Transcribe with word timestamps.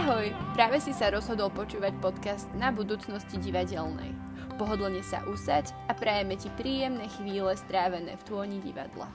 Ahoj, 0.00 0.32
práve 0.56 0.80
si 0.80 0.96
sa 0.96 1.12
rozhodol 1.12 1.52
počúvať 1.52 1.92
podcast 2.00 2.48
na 2.56 2.72
budúcnosti 2.72 3.36
divadelnej. 3.36 4.16
Pohodlne 4.56 5.04
sa 5.04 5.20
usaď 5.28 5.76
a 5.88 5.92
prajeme 5.92 6.40
ti 6.40 6.48
príjemné 6.56 7.04
chvíle 7.20 7.52
strávené 7.52 8.16
v 8.16 8.24
tôni 8.24 8.64
divadla. 8.64 9.12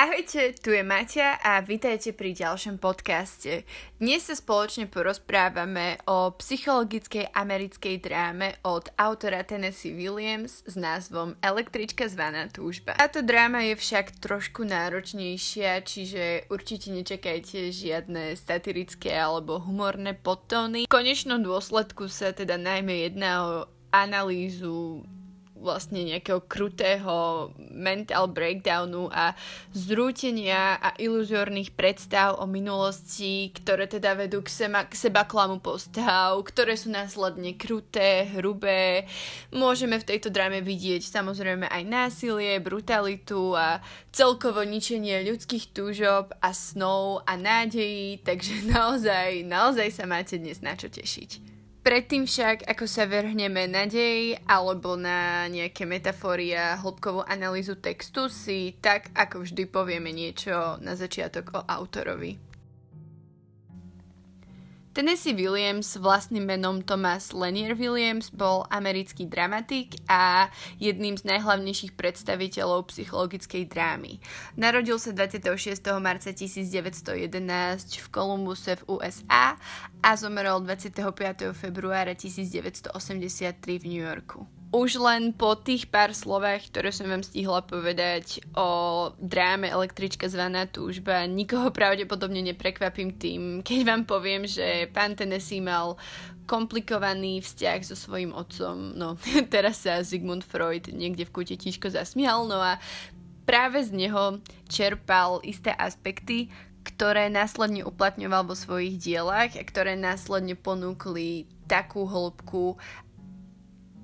Ahojte, 0.00 0.56
tu 0.64 0.72
je 0.72 0.80
Maťa 0.80 1.44
a 1.44 1.60
vítajte 1.60 2.16
pri 2.16 2.32
ďalšom 2.32 2.80
podcaste. 2.80 3.68
Dnes 4.00 4.24
sa 4.24 4.32
spoločne 4.32 4.88
porozprávame 4.88 6.00
o 6.08 6.32
psychologickej 6.40 7.28
americkej 7.36 8.00
dráme 8.00 8.56
od 8.64 8.88
autora 8.96 9.44
Tennessee 9.44 9.92
Williams 9.92 10.64
s 10.64 10.72
názvom 10.80 11.36
Električka 11.44 12.08
zvaná 12.08 12.48
túžba. 12.48 12.96
Táto 12.96 13.20
dráma 13.20 13.60
je 13.68 13.76
však 13.76 14.24
trošku 14.24 14.64
náročnejšia, 14.64 15.84
čiže 15.84 16.48
určite 16.48 16.96
nečakajte 16.96 17.68
žiadne 17.68 18.40
satirické 18.40 19.12
alebo 19.12 19.60
humorné 19.60 20.16
podtóny. 20.16 20.88
V 20.88 20.96
konečnom 20.96 21.44
dôsledku 21.44 22.08
sa 22.08 22.32
teda 22.32 22.56
najmä 22.56 23.04
jedná 23.04 23.32
o 23.44 23.52
analýzu 23.92 25.04
vlastne 25.60 26.02
nejakého 26.02 26.40
krutého 26.48 27.48
mental 27.68 28.32
breakdownu 28.32 29.12
a 29.12 29.36
zrútenia 29.76 30.80
a 30.80 30.96
iluzórnych 30.96 31.76
predstav 31.76 32.40
o 32.40 32.48
minulosti, 32.48 33.52
ktoré 33.52 33.84
teda 33.86 34.16
vedú 34.16 34.40
k, 34.40 34.48
seba, 34.48 34.88
k 34.88 34.96
seba 34.96 35.28
klamu 35.28 35.60
postav, 35.60 36.40
ktoré 36.48 36.74
sú 36.74 36.88
následne 36.88 37.54
kruté, 37.60 38.32
hrubé. 38.32 39.04
Môžeme 39.52 40.00
v 40.00 40.08
tejto 40.16 40.32
dráme 40.32 40.64
vidieť 40.64 41.04
samozrejme 41.04 41.68
aj 41.68 41.82
násilie, 41.84 42.56
brutalitu 42.58 43.52
a 43.52 43.84
celkovo 44.10 44.64
ničenie 44.64 45.22
ľudských 45.28 45.76
túžob 45.76 46.32
a 46.40 46.50
snov 46.56 47.22
a 47.28 47.36
nádejí, 47.36 48.24
takže 48.24 48.64
naozaj, 48.74 49.44
naozaj 49.44 49.88
sa 49.92 50.08
máte 50.08 50.40
dnes 50.40 50.64
na 50.64 50.72
čo 50.74 50.88
tešiť. 50.88 51.49
Predtým 51.80 52.28
však, 52.28 52.68
ako 52.68 52.84
sa 52.84 53.08
vrhneme 53.08 53.64
na 53.64 53.88
dej 53.88 54.36
alebo 54.44 55.00
na 55.00 55.48
nejaké 55.48 55.88
metafory 55.88 56.52
a 56.52 56.76
hĺbkovú 56.76 57.24
analýzu 57.24 57.80
textu, 57.80 58.28
si 58.28 58.76
tak 58.84 59.08
ako 59.16 59.48
vždy 59.48 59.64
povieme 59.64 60.12
niečo 60.12 60.76
na 60.84 60.92
začiatok 60.92 61.56
o 61.56 61.60
autorovi. 61.64 62.49
Tennessee 65.00 65.32
Williams 65.32 65.96
vlastným 65.96 66.44
menom 66.44 66.84
Thomas 66.84 67.32
Lanier 67.32 67.72
Williams 67.72 68.28
bol 68.28 68.68
americký 68.68 69.24
dramatik 69.24 69.96
a 70.04 70.52
jedným 70.76 71.16
z 71.16 71.24
najhlavnejších 71.24 71.96
predstaviteľov 71.96 72.92
psychologickej 72.92 73.64
drámy. 73.64 74.20
Narodil 74.60 75.00
sa 75.00 75.16
26. 75.16 75.56
marca 76.04 76.36
1911 76.36 77.16
v 77.96 78.06
Columbuse 78.12 78.76
v 78.76 79.00
USA 79.00 79.56
a 80.04 80.10
zomrel 80.20 80.60
25. 80.68 80.92
februára 81.56 82.12
1983 82.12 82.92
v 83.80 83.84
New 83.88 84.04
Yorku. 84.04 84.59
Už 84.70 85.02
len 85.02 85.34
po 85.34 85.58
tých 85.58 85.90
pár 85.90 86.14
slovách, 86.14 86.70
ktoré 86.70 86.94
som 86.94 87.10
vám 87.10 87.26
stihla 87.26 87.58
povedať 87.66 88.38
o 88.54 89.10
dráme 89.18 89.66
Električka 89.66 90.30
zvaná 90.30 90.62
túžba, 90.70 91.26
nikoho 91.26 91.74
pravdepodobne 91.74 92.38
neprekvapím 92.38 93.18
tým, 93.18 93.42
keď 93.66 93.80
vám 93.82 94.02
poviem, 94.06 94.46
že 94.46 94.86
pán 94.94 95.18
Tennessee 95.18 95.58
mal 95.58 95.98
komplikovaný 96.46 97.42
vzťah 97.42 97.78
so 97.82 97.98
svojím 97.98 98.30
otcom. 98.30 98.94
No, 98.94 99.18
teraz 99.54 99.82
sa 99.82 100.06
Sigmund 100.06 100.46
Freud 100.46 100.86
niekde 100.94 101.26
v 101.26 101.34
kute 101.34 101.58
tížko 101.58 101.90
zasmial, 101.90 102.46
no 102.46 102.62
a 102.62 102.78
práve 103.50 103.82
z 103.82 103.90
neho 103.90 104.38
čerpal 104.70 105.42
isté 105.42 105.74
aspekty, 105.74 106.46
ktoré 106.86 107.26
následne 107.26 107.82
uplatňoval 107.82 108.46
vo 108.46 108.54
svojich 108.54 109.02
dielach 109.02 109.52
a 109.58 109.62
ktoré 109.66 109.98
následne 109.98 110.54
ponúkli 110.54 111.50
takú 111.66 112.06
hĺbku 112.06 112.78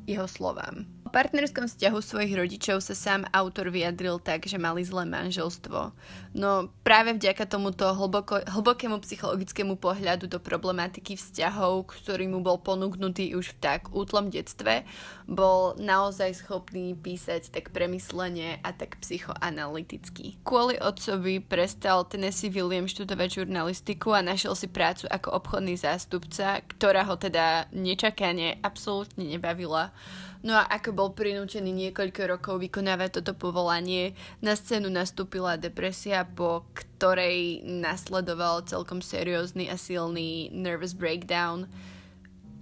jeho 0.07 0.29
slovám. 0.29 0.96
Partnerskom 1.17 1.65
vzťahu 1.65 1.97
svojich 2.05 2.37
rodičov 2.37 2.85
sa 2.85 2.93
sám 2.93 3.25
autor 3.33 3.73
vyjadril 3.73 4.21
tak, 4.21 4.45
že 4.45 4.61
mali 4.61 4.85
zlé 4.85 5.09
manželstvo. 5.09 5.97
No 6.37 6.69
práve 6.85 7.17
vďaka 7.17 7.49
tomuto 7.49 7.89
hlboko, 7.89 8.45
hlbokému 8.45 9.01
psychologickému 9.01 9.81
pohľadu 9.81 10.29
do 10.29 10.37
problematiky 10.37 11.17
vzťahov, 11.17 11.89
ktorý 11.89 12.29
mu 12.29 12.45
bol 12.45 12.61
ponúknutý 12.61 13.33
už 13.33 13.57
v 13.57 13.61
tak 13.65 13.89
útlom 13.97 14.29
detstve, 14.29 14.85
bol 15.25 15.73
naozaj 15.81 16.37
schopný 16.45 16.93
písať 16.93 17.49
tak 17.49 17.73
premyslene 17.73 18.61
a 18.61 18.77
tak 18.77 19.01
psychoanalyticky. 19.01 20.37
Kvôli 20.45 20.77
otcovi 20.77 21.41
prestal 21.41 22.05
Tennessee 22.05 22.53
William 22.53 22.85
študovať 22.85 23.41
žurnalistiku 23.41 24.13
a 24.13 24.21
našiel 24.21 24.53
si 24.53 24.69
prácu 24.69 25.09
ako 25.09 25.33
obchodný 25.33 25.81
zástupca, 25.81 26.61
ktorá 26.77 27.09
ho 27.09 27.17
teda 27.17 27.73
nečakane 27.73 28.61
absolútne 28.61 29.25
nebavila. 29.25 29.97
No 30.45 30.59
a 30.59 30.69
ako 30.69 30.91
bol 30.93 31.11
prinútený 31.17 31.73
niekoľko 31.73 32.23
rokov 32.37 32.61
vykonávať 32.61 33.21
toto 33.21 33.33
povolanie, 33.37 34.13
na 34.45 34.53
scénu 34.53 34.93
nastúpila 34.93 35.57
depresia, 35.57 36.29
po 36.29 36.69
ktorej 36.77 37.65
nasledoval 37.65 38.65
celkom 38.69 39.01
seriózny 39.01 39.73
a 39.73 39.81
silný 39.81 40.53
nervous 40.53 40.93
breakdown 40.93 41.71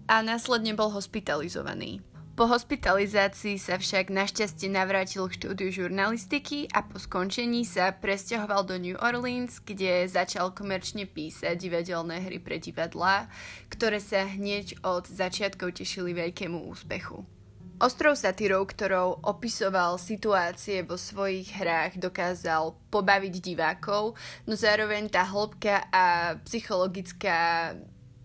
a 0.06 0.20
následne 0.20 0.76
bol 0.76 0.92
hospitalizovaný. 0.92 2.04
Po 2.34 2.50
hospitalizácii 2.50 3.62
sa 3.62 3.78
však 3.78 4.10
našťastie 4.10 4.66
navrátil 4.66 5.22
k 5.30 5.38
štúdiu 5.38 5.70
žurnalistiky 5.70 6.66
a 6.74 6.82
po 6.82 6.98
skončení 6.98 7.62
sa 7.62 7.94
presťahoval 7.94 8.66
do 8.66 8.74
New 8.74 8.98
Orleans, 8.98 9.62
kde 9.62 10.10
začal 10.10 10.50
komerčne 10.50 11.06
písať 11.06 11.54
divadelné 11.54 12.26
hry 12.26 12.42
pre 12.42 12.58
divadlá, 12.58 13.30
ktoré 13.70 14.02
sa 14.02 14.26
hneď 14.26 14.82
od 14.82 15.06
začiatkov 15.06 15.78
tešili 15.78 16.10
veľkému 16.10 16.58
úspechu. 16.74 17.22
Ostrov 17.82 18.14
satírov, 18.14 18.70
ktorou 18.70 19.18
opisoval 19.26 19.98
situácie 19.98 20.86
vo 20.86 20.94
svojich 20.94 21.58
hrách, 21.58 21.98
dokázal 21.98 22.78
pobaviť 22.94 23.34
divákov, 23.42 24.14
no 24.46 24.54
zároveň 24.54 25.10
tá 25.10 25.26
hĺbka 25.26 25.90
a 25.90 26.38
psychologická 26.46 27.74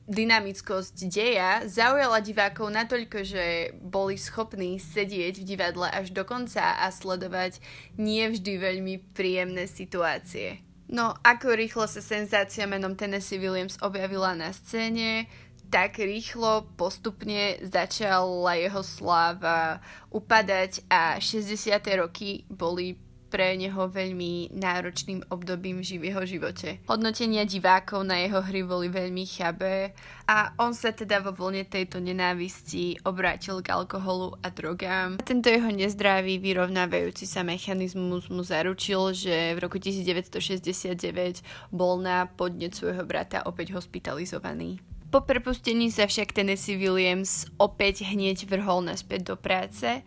dynamickosť 0.10 0.96
deja 1.06 1.66
zaujala 1.70 2.22
divákov 2.22 2.70
natoľko, 2.74 3.26
že 3.26 3.74
boli 3.78 4.18
schopní 4.18 4.82
sedieť 4.82 5.42
v 5.42 5.48
divadle 5.54 5.86
až 5.86 6.10
do 6.14 6.26
konca 6.26 6.82
a 6.82 6.90
sledovať 6.90 7.62
nie 7.98 8.26
vždy 8.26 8.54
veľmi 8.58 8.96
príjemné 9.14 9.70
situácie. 9.70 10.62
No, 10.90 11.14
ako 11.22 11.54
rýchlo 11.54 11.86
sa 11.86 12.02
senzácia 12.02 12.66
menom 12.66 12.98
Tennessee 12.98 13.38
Williams 13.38 13.78
objavila 13.86 14.34
na 14.34 14.50
scéne, 14.50 15.30
tak 15.70 16.02
rýchlo 16.02 16.66
postupne 16.74 17.62
začala 17.62 18.58
jeho 18.58 18.82
sláva 18.82 19.80
upadať 20.10 20.90
a 20.90 21.22
60. 21.22 21.78
roky 21.96 22.44
boli 22.50 22.98
pre 23.30 23.54
neho 23.54 23.86
veľmi 23.86 24.58
náročným 24.58 25.30
obdobím 25.30 25.86
v 25.86 26.10
jeho 26.10 26.26
živote. 26.26 26.82
Hodnotenia 26.90 27.46
divákov 27.46 28.02
na 28.02 28.26
jeho 28.26 28.42
hry 28.42 28.66
boli 28.66 28.90
veľmi 28.90 29.24
chabé 29.30 29.94
a 30.26 30.58
on 30.58 30.74
sa 30.74 30.90
teda 30.90 31.22
vo 31.22 31.32
vlne 31.32 31.70
tejto 31.70 32.02
nenávisti 32.02 33.06
obrátil 33.06 33.62
k 33.62 33.70
alkoholu 33.70 34.34
a 34.42 34.50
drogám. 34.50 35.22
A 35.22 35.24
tento 35.24 35.54
jeho 35.54 35.70
nezdravý 35.70 36.42
vyrovnávajúci 36.42 37.30
sa 37.30 37.46
mechanizmus 37.46 38.34
mu 38.34 38.42
zaručil, 38.42 39.14
že 39.14 39.54
v 39.54 39.62
roku 39.62 39.78
1969 39.78 41.46
bol 41.70 42.02
na 42.02 42.26
podnet 42.26 42.74
svojho 42.74 43.06
brata 43.06 43.46
opäť 43.46 43.78
hospitalizovaný. 43.78 44.82
Po 45.10 45.26
prepustení 45.26 45.90
sa 45.90 46.06
však 46.06 46.38
Tennessee 46.38 46.78
Williams 46.78 47.50
opäť 47.58 48.06
hneď 48.06 48.46
vrhol 48.46 48.86
naspäť 48.86 49.34
do 49.34 49.36
práce 49.42 50.06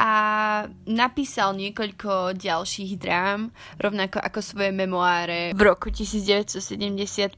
a 0.00 0.10
napísal 0.88 1.52
niekoľko 1.60 2.32
ďalších 2.32 2.96
drám, 2.96 3.52
rovnako 3.76 4.16
ako 4.16 4.40
svoje 4.40 4.72
memoáre 4.72 5.52
v 5.52 5.60
roku 5.60 5.92
1975, 5.92 7.36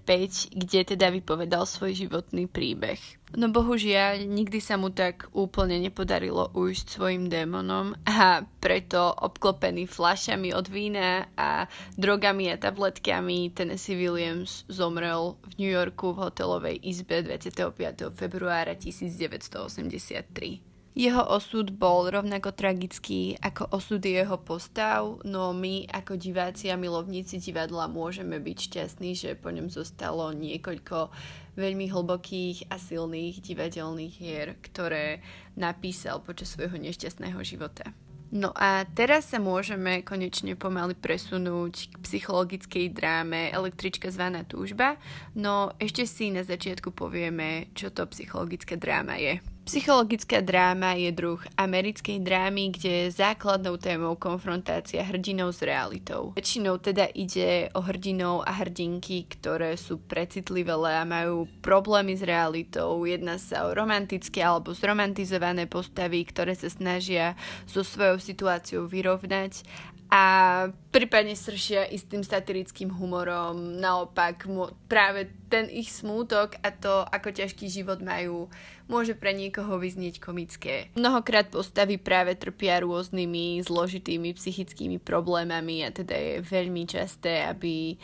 kde 0.55 0.81
teda 0.95 1.11
vypovedal 1.11 1.67
svoj 1.67 1.99
životný 2.07 2.47
príbeh. 2.47 3.03
No 3.35 3.51
bohužiaľ, 3.51 4.29
nikdy 4.29 4.63
sa 4.63 4.79
mu 4.79 4.95
tak 4.95 5.27
úplne 5.35 5.81
nepodarilo 5.83 6.55
ujsť 6.55 6.87
svojim 6.87 7.27
démonom 7.27 7.99
a 8.07 8.47
preto 8.63 9.11
obklopený 9.11 9.91
fľašami 9.91 10.55
od 10.55 10.69
vína 10.71 11.27
a 11.35 11.67
drogami 11.99 12.53
a 12.53 12.61
tabletkami 12.61 13.51
Tennessee 13.57 13.99
Williams 13.99 14.69
zomrel 14.71 15.35
v 15.49 15.53
New 15.59 15.73
Yorku 15.73 16.15
v 16.15 16.31
hotelovej 16.31 16.77
izbe 16.85 17.27
25. 17.27 18.15
februára 18.15 18.79
1983. 18.79 20.72
Jeho 20.93 21.25
osud 21.25 21.73
bol 21.73 22.13
rovnako 22.13 22.53
tragický 22.53 23.41
ako 23.41 23.65
osud 23.73 24.05
jeho 24.05 24.37
postav, 24.37 25.25
no 25.25 25.57
my 25.57 25.89
ako 25.89 26.21
diváci 26.21 26.69
a 26.69 26.77
milovníci 26.77 27.41
divadla 27.41 27.89
môžeme 27.89 28.37
byť 28.37 28.59
šťastní, 28.61 29.17
že 29.17 29.33
po 29.33 29.49
ňom 29.49 29.73
zostalo 29.73 30.29
niekoľko 30.37 31.09
veľmi 31.57 31.89
hlbokých 31.89 32.69
a 32.69 32.77
silných 32.77 33.41
divadelných 33.41 34.15
hier, 34.21 34.61
ktoré 34.61 35.25
napísal 35.57 36.21
počas 36.21 36.53
svojho 36.53 36.77
nešťastného 36.77 37.41
života. 37.41 37.89
No 38.33 38.53
a 38.53 38.85
teraz 38.93 39.33
sa 39.33 39.41
môžeme 39.41 40.05
konečne 40.05 40.61
pomaly 40.61 40.93
presunúť 40.93 41.89
k 41.89 41.95
psychologickej 42.05 42.93
dráme 42.93 43.49
Električka 43.49 44.13
zvaná 44.13 44.45
túžba, 44.45 45.01
no 45.33 45.73
ešte 45.81 46.05
si 46.05 46.29
na 46.29 46.45
začiatku 46.45 46.93
povieme, 46.93 47.73
čo 47.73 47.89
to 47.89 48.05
psychologická 48.13 48.77
dráma 48.77 49.17
je. 49.17 49.52
Psychologická 49.63 50.43
dráma 50.43 50.99
je 50.99 51.15
druh 51.15 51.39
americkej 51.55 52.19
drámy, 52.19 52.75
kde 52.75 52.91
je 53.07 53.15
základnou 53.15 53.79
témou 53.79 54.19
konfrontácia 54.19 55.07
hrdinov 55.07 55.55
s 55.55 55.63
realitou. 55.63 56.35
Väčšinou 56.35 56.83
teda 56.83 57.07
ide 57.15 57.71
o 57.71 57.79
hrdinov 57.79 58.43
a 58.43 58.59
hrdinky, 58.59 59.23
ktoré 59.31 59.79
sú 59.79 60.03
precitlivé 60.03 60.75
a 60.75 61.07
majú 61.07 61.47
problémy 61.63 62.19
s 62.19 62.27
realitou. 62.27 63.07
Jedná 63.07 63.39
sa 63.39 63.71
o 63.71 63.71
romantické 63.71 64.43
alebo 64.43 64.75
zromantizované 64.75 65.71
postavy, 65.71 66.27
ktoré 66.27 66.59
sa 66.59 66.67
snažia 66.67 67.39
so 67.63 67.87
svojou 67.87 68.19
situáciou 68.19 68.91
vyrovnať 68.91 69.63
a 70.13 70.23
prípadne 70.93 71.33
sršia 71.33 71.89
istým 71.89 72.21
satirickým 72.21 72.93
humorom. 72.93 73.81
Naopak, 73.81 74.45
práve 74.85 75.33
ten 75.49 75.73
ich 75.73 75.89
smútok 75.89 76.61
a 76.61 76.69
to, 76.69 77.09
ako 77.09 77.33
ťažký 77.33 77.65
život 77.73 78.05
majú, 78.05 78.53
môže 78.93 79.17
pre 79.17 79.33
niekoho 79.33 79.81
vyznieť 79.81 80.21
komické. 80.21 80.93
Mnohokrát 80.93 81.49
postavy 81.49 81.97
práve 81.97 82.37
trpia 82.37 82.85
rôznymi 82.85 83.65
zložitými 83.65 84.37
psychickými 84.37 85.01
problémami 85.01 85.81
a 85.81 85.89
teda 85.89 86.13
je 86.13 86.35
veľmi 86.45 86.85
časté, 86.85 87.49
aby 87.49 87.97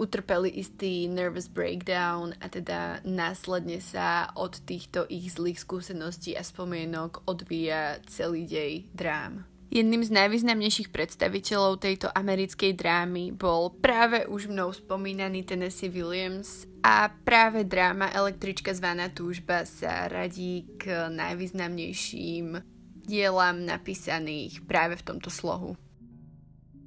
utrpeli 0.00 0.48
istý 0.56 1.12
nervous 1.12 1.44
breakdown 1.44 2.32
a 2.40 2.48
teda 2.48 3.04
následne 3.04 3.84
sa 3.84 4.32
od 4.32 4.56
týchto 4.64 5.04
ich 5.12 5.36
zlých 5.36 5.60
skúseností 5.60 6.32
a 6.32 6.40
spomienok 6.40 7.28
odvíja 7.28 8.00
celý 8.08 8.48
dej 8.48 8.88
drám. 8.96 9.44
Jedným 9.70 10.02
z 10.02 10.10
najvýznamnejších 10.10 10.90
predstaviteľov 10.90 11.78
tejto 11.78 12.10
americkej 12.10 12.74
drámy 12.74 13.30
bol 13.30 13.70
práve 13.78 14.26
už 14.26 14.50
mnou 14.50 14.74
spomínaný 14.74 15.46
Tennessee 15.46 15.86
Williams 15.86 16.66
a 16.82 17.06
práve 17.22 17.62
dráma 17.62 18.10
Električka 18.10 18.74
zvaná 18.74 19.14
túžba 19.14 19.62
sa 19.62 20.10
radí 20.10 20.66
k 20.74 21.14
najvýznamnejším 21.14 22.58
dielam 23.06 23.62
napísaných 23.62 24.66
práve 24.66 24.98
v 24.98 25.06
tomto 25.06 25.30
slohu. 25.30 25.78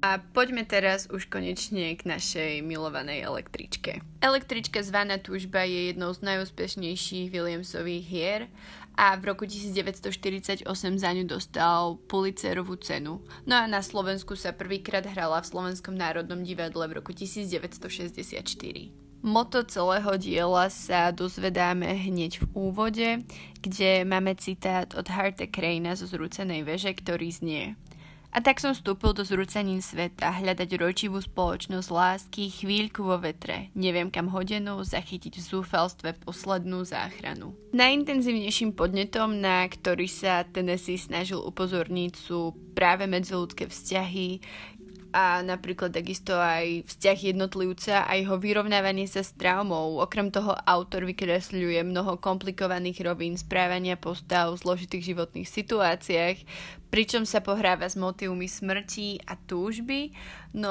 A 0.04 0.20
poďme 0.20 0.68
teraz 0.68 1.08
už 1.08 1.32
konečne 1.32 1.96
k 1.96 2.04
našej 2.04 2.60
milovanej 2.60 3.24
električke. 3.24 4.04
Električka 4.20 4.84
zvaná 4.84 5.16
túžba 5.16 5.64
je 5.64 5.88
jednou 5.88 6.12
z 6.12 6.20
najúspešnejších 6.28 7.32
Williamsových 7.32 8.04
hier 8.04 8.52
a 9.00 9.16
v 9.16 9.32
roku 9.32 9.48
1948 9.48 10.68
za 11.00 11.10
ňu 11.16 11.24
dostal 11.24 11.96
Pulitzerovú 12.04 12.76
cenu. 12.84 13.24
No 13.48 13.56
a 13.56 13.64
na 13.64 13.80
Slovensku 13.80 14.36
sa 14.36 14.52
prvýkrát 14.52 15.08
hrala 15.08 15.40
v 15.40 15.48
Slovenskom 15.48 15.96
národnom 15.96 16.44
divadle 16.44 16.84
v 16.84 17.00
roku 17.00 17.16
1964. 17.16 18.44
Moto 19.24 19.64
celého 19.64 20.20
diela 20.20 20.68
sa 20.68 21.08
dozvedáme 21.08 21.88
hneď 21.96 22.44
v 22.44 22.46
úvode, 22.52 23.08
kde 23.64 24.04
máme 24.04 24.36
citát 24.36 24.92
od 24.92 25.08
Harta 25.08 25.48
Crane 25.48 25.96
zo 25.96 26.04
Zrúcenej 26.04 26.60
veže, 26.60 26.92
ktorý 26.92 27.32
znie 27.32 27.72
a 28.34 28.42
tak 28.42 28.58
som 28.58 28.74
vstúpil 28.74 29.14
do 29.14 29.22
zrúcanín 29.22 29.78
sveta, 29.78 30.34
hľadať 30.42 30.74
ročivú 30.74 31.22
spoločnosť 31.22 31.88
lásky, 31.88 32.50
chvíľku 32.50 33.06
vo 33.06 33.22
vetre, 33.22 33.70
neviem 33.78 34.10
kam 34.10 34.26
hodenú, 34.26 34.82
zachytiť 34.82 35.38
v 35.38 35.46
zúfalstve 35.54 36.18
poslednú 36.26 36.82
záchranu. 36.82 37.54
Najintenzívnejším 37.70 38.74
podnetom, 38.74 39.38
na 39.38 39.62
ktorý 39.70 40.10
sa 40.10 40.42
Tennessee 40.42 40.98
snažil 40.98 41.38
upozorniť, 41.38 42.12
sú 42.18 42.58
práve 42.74 43.06
medziludské 43.06 43.70
vzťahy, 43.70 44.42
a 45.14 45.46
napríklad 45.46 45.94
takisto 45.94 46.34
aj 46.34 46.90
vzťah 46.90 47.18
jednotlivca 47.30 48.02
a 48.02 48.18
jeho 48.18 48.34
vyrovnávanie 48.34 49.06
sa 49.06 49.22
s 49.22 49.30
traumou. 49.30 50.02
Okrem 50.02 50.34
toho 50.34 50.58
autor 50.66 51.06
vykresľuje 51.06 51.86
mnoho 51.86 52.18
komplikovaných 52.18 52.98
rovín 53.06 53.38
správania 53.38 53.94
postav 53.94 54.50
v 54.50 54.60
zložitých 54.66 55.14
životných 55.14 55.46
situáciách, 55.46 56.36
pričom 56.94 57.26
sa 57.26 57.42
pohráva 57.42 57.90
s 57.90 57.98
motívmi 57.98 58.46
smrti 58.46 59.26
a 59.26 59.34
túžby, 59.34 60.14
no 60.54 60.70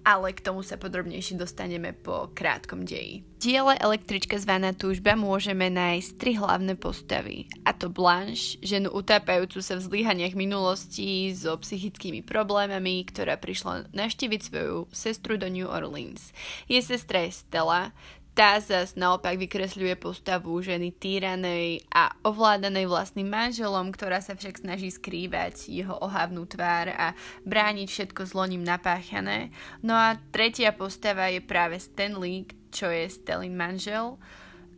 ale 0.00 0.32
k 0.32 0.40
tomu 0.40 0.64
sa 0.64 0.80
podrobnejšie 0.80 1.36
dostaneme 1.36 1.92
po 1.92 2.32
krátkom 2.32 2.88
deji. 2.88 3.20
V 3.36 3.52
diele 3.52 3.76
Električka 3.76 4.40
zvaná 4.40 4.72
túžba 4.72 5.12
môžeme 5.12 5.68
nájsť 5.68 6.10
tri 6.16 6.40
hlavné 6.40 6.72
postavy, 6.72 7.52
a 7.68 7.76
to 7.76 7.92
Blanche, 7.92 8.56
ženu 8.64 8.88
utápajúcu 8.88 9.60
sa 9.60 9.76
v 9.76 9.84
zlyhaniach 9.84 10.32
minulosti 10.32 11.36
so 11.36 11.52
psychickými 11.60 12.24
problémami, 12.24 13.04
ktorá 13.04 13.36
prišla 13.36 13.92
navštíviť 13.92 14.40
svoju 14.40 14.88
sestru 14.88 15.36
do 15.36 15.52
New 15.52 15.68
Orleans. 15.68 16.32
Jej 16.64 16.96
sestra 16.96 17.28
je 17.28 17.36
Stella, 17.36 17.92
tá 18.34 18.62
zas 18.62 18.94
naopak 18.94 19.34
vykresľuje 19.34 19.98
postavu 19.98 20.54
ženy 20.62 20.94
týranej 20.94 21.82
a 21.90 22.14
ovládanej 22.22 22.86
vlastným 22.86 23.26
manželom, 23.26 23.90
ktorá 23.90 24.22
sa 24.22 24.38
však 24.38 24.62
snaží 24.62 24.94
skrývať 24.94 25.66
jeho 25.66 25.98
ohavnú 25.98 26.46
tvár 26.46 26.94
a 26.94 27.18
brániť 27.42 27.88
všetko 27.90 28.30
zloním 28.30 28.62
napáchané. 28.62 29.50
No 29.82 29.98
a 29.98 30.14
tretia 30.30 30.70
postava 30.70 31.26
je 31.32 31.42
práve 31.42 31.82
Stanley, 31.82 32.46
čo 32.70 32.92
je 32.92 33.10
Stelin 33.10 33.58
manžel. 33.58 34.20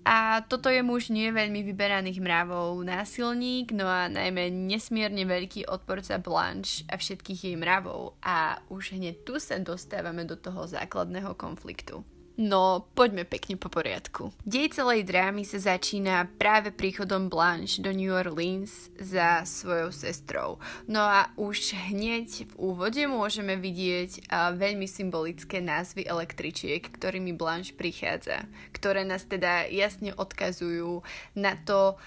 A 0.01 0.41
toto 0.49 0.73
je 0.73 0.81
muž 0.81 1.13
nie 1.13 1.29
veľmi 1.29 1.61
vyberaných 1.61 2.25
mravov, 2.25 2.81
násilník, 2.81 3.77
no 3.77 3.85
a 3.85 4.09
najmä 4.09 4.49
nesmierne 4.49 5.29
veľký 5.29 5.69
odporca 5.69 6.17
Blanche 6.17 6.89
a 6.89 6.97
všetkých 6.97 7.53
jej 7.53 7.57
mravov. 7.61 8.17
A 8.25 8.65
už 8.73 8.97
hneď 8.97 9.21
tu 9.29 9.37
sa 9.37 9.61
dostávame 9.61 10.25
do 10.25 10.41
toho 10.41 10.65
základného 10.65 11.37
konfliktu. 11.37 12.01
No, 12.39 12.89
poďme 12.97 13.29
pekne 13.29 13.61
po 13.61 13.69
poriadku. 13.69 14.33
Dej 14.49 14.79
celej 14.79 15.05
drámy 15.05 15.45
sa 15.45 15.61
začína 15.61 16.25
práve 16.41 16.73
príchodom 16.73 17.29
Blanche 17.29 17.85
do 17.85 17.93
New 17.93 18.09
Orleans 18.09 18.89
za 18.97 19.45
svojou 19.45 19.93
sestrou. 19.93 20.57
No 20.89 21.05
a 21.05 21.29
už 21.37 21.77
hneď 21.93 22.49
v 22.49 22.53
úvode 22.57 23.05
môžeme 23.05 23.61
vidieť 23.61 24.33
veľmi 24.57 24.89
symbolické 24.89 25.61
názvy 25.61 26.09
električiek, 26.09 26.81
ktorými 26.81 27.37
Blanche 27.37 27.77
prichádza, 27.77 28.49
ktoré 28.73 29.05
nás 29.05 29.29
teda 29.29 29.69
jasne 29.69 30.17
odkazujú 30.17 31.05
na 31.37 31.61
to, 31.61 32.01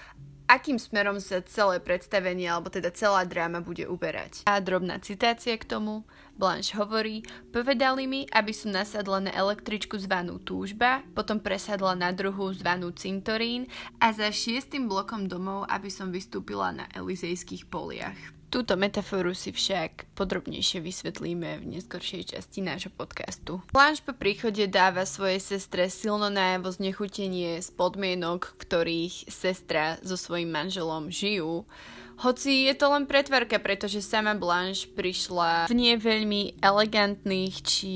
akým 0.46 0.76
smerom 0.76 1.18
sa 1.20 1.40
celé 1.44 1.80
predstavenie 1.80 2.48
alebo 2.48 2.68
teda 2.68 2.92
celá 2.92 3.24
dráma 3.24 3.64
bude 3.64 3.88
uberať. 3.88 4.44
A 4.48 4.60
drobná 4.60 5.00
citácia 5.00 5.56
k 5.56 5.64
tomu. 5.66 6.04
Blanche 6.34 6.74
hovorí, 6.74 7.22
povedali 7.54 8.10
mi, 8.10 8.26
aby 8.34 8.50
som 8.50 8.74
nasadla 8.74 9.30
na 9.30 9.32
električku 9.32 9.94
zvanú 10.02 10.42
Túžba, 10.42 11.06
potom 11.14 11.38
presadla 11.38 11.94
na 11.94 12.10
druhú 12.10 12.50
zvanú 12.50 12.90
Cintorín 12.90 13.70
a 14.02 14.10
za 14.10 14.34
šiestým 14.34 14.90
blokom 14.90 15.30
domov, 15.30 15.70
aby 15.70 15.86
som 15.86 16.10
vystúpila 16.10 16.74
na 16.74 16.90
Elizejských 16.90 17.70
poliach. 17.70 18.18
Túto 18.54 18.78
metaforu 18.78 19.34
si 19.34 19.50
však 19.50 20.14
podrobnejšie 20.14 20.78
vysvetlíme 20.78 21.58
v 21.58 21.74
neskoršej 21.74 22.38
časti 22.38 22.62
nášho 22.62 22.94
podcastu. 22.94 23.58
Blanche 23.74 24.06
po 24.06 24.14
príchode 24.14 24.70
dáva 24.70 25.02
svojej 25.10 25.42
sestre 25.42 25.90
silno 25.90 26.30
najavo 26.30 26.70
znechutenie 26.70 27.58
z 27.58 27.68
podmienok, 27.74 28.54
ktorých 28.62 29.26
sestra 29.26 29.98
so 30.06 30.14
svojím 30.14 30.54
manželom 30.54 31.10
žijú. 31.10 31.66
Hoci 32.22 32.70
je 32.70 32.78
to 32.78 32.94
len 32.94 33.10
pretvarka, 33.10 33.58
pretože 33.58 34.06
sama 34.06 34.38
Blanche 34.38 34.86
prišla 34.86 35.66
v 35.66 35.74
nie 35.74 35.98
veľmi 35.98 36.62
elegantných 36.62 37.54
či 37.58 37.94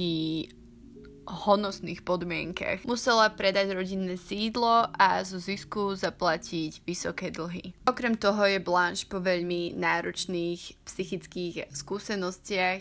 honosných 1.29 2.01
podmienkach. 2.03 2.89
Musela 2.89 3.29
predať 3.29 3.77
rodinné 3.77 4.17
sídlo 4.17 4.89
a 4.97 5.21
zo 5.23 5.37
zisku 5.37 5.93
zaplatiť 5.93 6.83
vysoké 6.89 7.29
dlhy. 7.29 7.77
Okrem 7.85 8.17
toho 8.17 8.49
je 8.49 8.59
Blanche 8.59 9.05
po 9.05 9.21
veľmi 9.21 9.77
náročných 9.77 10.81
psychických 10.89 11.69
skúsenostiach, 11.69 12.81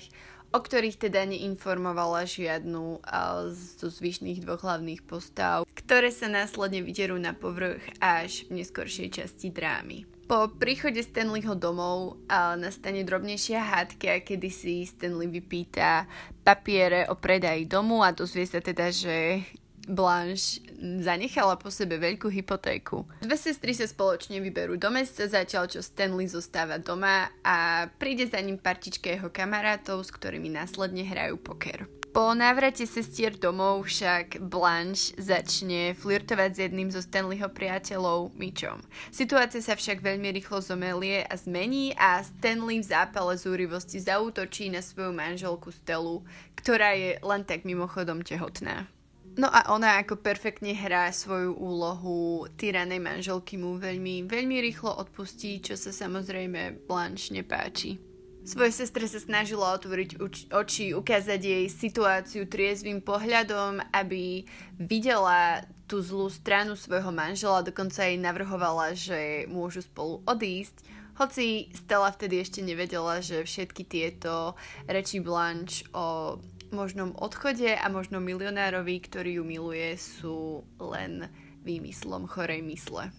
o 0.56 0.64
ktorých 0.64 1.12
teda 1.12 1.28
neinformovala 1.28 2.24
žiadnu 2.24 3.04
zo 3.52 3.88
zvyšných 3.92 4.48
dvoch 4.48 4.64
hlavných 4.64 5.04
postav, 5.04 5.68
ktoré 5.76 6.08
sa 6.08 6.32
následne 6.32 6.80
vyderú 6.88 7.20
na 7.20 7.36
povrch 7.36 7.84
až 8.00 8.48
v 8.48 8.64
neskoršej 8.64 9.22
časti 9.22 9.52
drámy. 9.52 10.08
Po 10.28 10.52
príchode 10.52 11.00
Stanleyho 11.00 11.56
domov 11.56 12.20
a 12.28 12.60
nastane 12.60 13.08
drobnejšia 13.08 13.64
hádka, 13.64 14.28
kedy 14.28 14.50
si 14.52 14.84
Stanley 14.84 15.32
vypýta 15.32 16.04
papiere 16.44 17.08
o 17.08 17.16
predaji 17.16 17.64
domu 17.64 18.04
a 18.04 18.12
dozvie 18.12 18.44
sa 18.44 18.60
teda, 18.60 18.92
že 18.92 19.48
Blanche 19.88 20.60
zanechala 21.00 21.56
po 21.56 21.72
sebe 21.72 21.96
veľkú 21.96 22.28
hypotéku. 22.28 23.08
Dve 23.24 23.40
sestry 23.40 23.72
sa 23.72 23.88
spoločne 23.88 24.44
vyberú 24.44 24.76
do 24.76 24.92
mesta, 24.92 25.32
zatiaľ 25.32 25.72
čo 25.72 25.80
Stanley 25.80 26.28
zostáva 26.28 26.76
doma 26.76 27.32
a 27.40 27.88
príde 27.96 28.28
za 28.28 28.44
ním 28.44 28.60
partička 28.60 29.08
jeho 29.08 29.32
kamarátov, 29.32 30.04
s 30.04 30.12
ktorými 30.12 30.52
následne 30.52 31.08
hrajú 31.08 31.40
poker. 31.40 31.88
Po 32.18 32.34
návrate 32.34 32.90
sestier 32.90 33.38
domov 33.38 33.86
však 33.86 34.42
Blanche 34.42 35.14
začne 35.22 35.94
flirtovať 35.94 36.50
s 36.50 36.60
jedným 36.66 36.90
zo 36.90 36.98
Stanleyho 36.98 37.46
priateľov, 37.46 38.34
Mitchom. 38.34 38.82
Situácia 39.14 39.62
sa 39.62 39.78
však 39.78 40.02
veľmi 40.02 40.34
rýchlo 40.34 40.58
zomelie 40.58 41.22
a 41.22 41.38
zmení 41.38 41.94
a 41.94 42.26
Stanley 42.26 42.82
v 42.82 42.90
zápale 42.90 43.38
zúrivosti 43.38 44.02
zautočí 44.02 44.74
na 44.74 44.82
svoju 44.82 45.14
manželku 45.14 45.70
Stelu, 45.70 46.26
ktorá 46.58 46.98
je 46.98 47.22
len 47.22 47.46
tak 47.46 47.70
mimochodom 47.70 48.26
tehotná. 48.26 48.90
No 49.38 49.46
a 49.54 49.70
ona 49.70 50.02
ako 50.02 50.18
perfektne 50.18 50.74
hrá 50.74 51.14
svoju 51.14 51.54
úlohu 51.54 52.50
tyranej 52.58 52.98
manželky 52.98 53.62
mu 53.62 53.78
veľmi, 53.78 54.26
veľmi 54.26 54.58
rýchlo 54.66 54.90
odpustí, 54.90 55.62
čo 55.62 55.78
sa 55.78 55.94
samozrejme 55.94 56.82
Blanche 56.90 57.30
nepáči. 57.30 58.17
Svoje 58.48 58.72
sestre 58.72 59.04
sa 59.12 59.20
snažila 59.20 59.76
otvoriť 59.76 60.24
oči, 60.56 60.96
ukázať 60.96 61.42
jej 61.44 61.66
situáciu 61.68 62.48
triezvým 62.48 63.04
pohľadom, 63.04 63.84
aby 63.92 64.48
videla 64.80 65.68
tú 65.84 66.00
zlú 66.00 66.32
stranu 66.32 66.80
svojho 66.80 67.12
manžela, 67.12 67.60
dokonca 67.60 68.08
jej 68.08 68.16
navrhovala, 68.16 68.96
že 68.96 69.52
môžu 69.52 69.84
spolu 69.84 70.24
odísť. 70.24 70.80
Hoci 71.20 71.76
Stella 71.76 72.08
vtedy 72.08 72.40
ešte 72.40 72.64
nevedela, 72.64 73.20
že 73.20 73.44
všetky 73.44 73.84
tieto 73.84 74.56
reči 74.88 75.20
Blanche 75.20 75.84
o 75.92 76.40
možnom 76.72 77.20
odchode 77.20 77.76
a 77.76 77.84
možno 77.92 78.24
milionárovi, 78.24 78.96
ktorý 79.04 79.40
ju 79.40 79.44
miluje, 79.44 80.00
sú 80.00 80.64
len 80.80 81.28
výmyslom 81.68 82.32
chorej 82.32 82.64
mysle. 82.64 83.12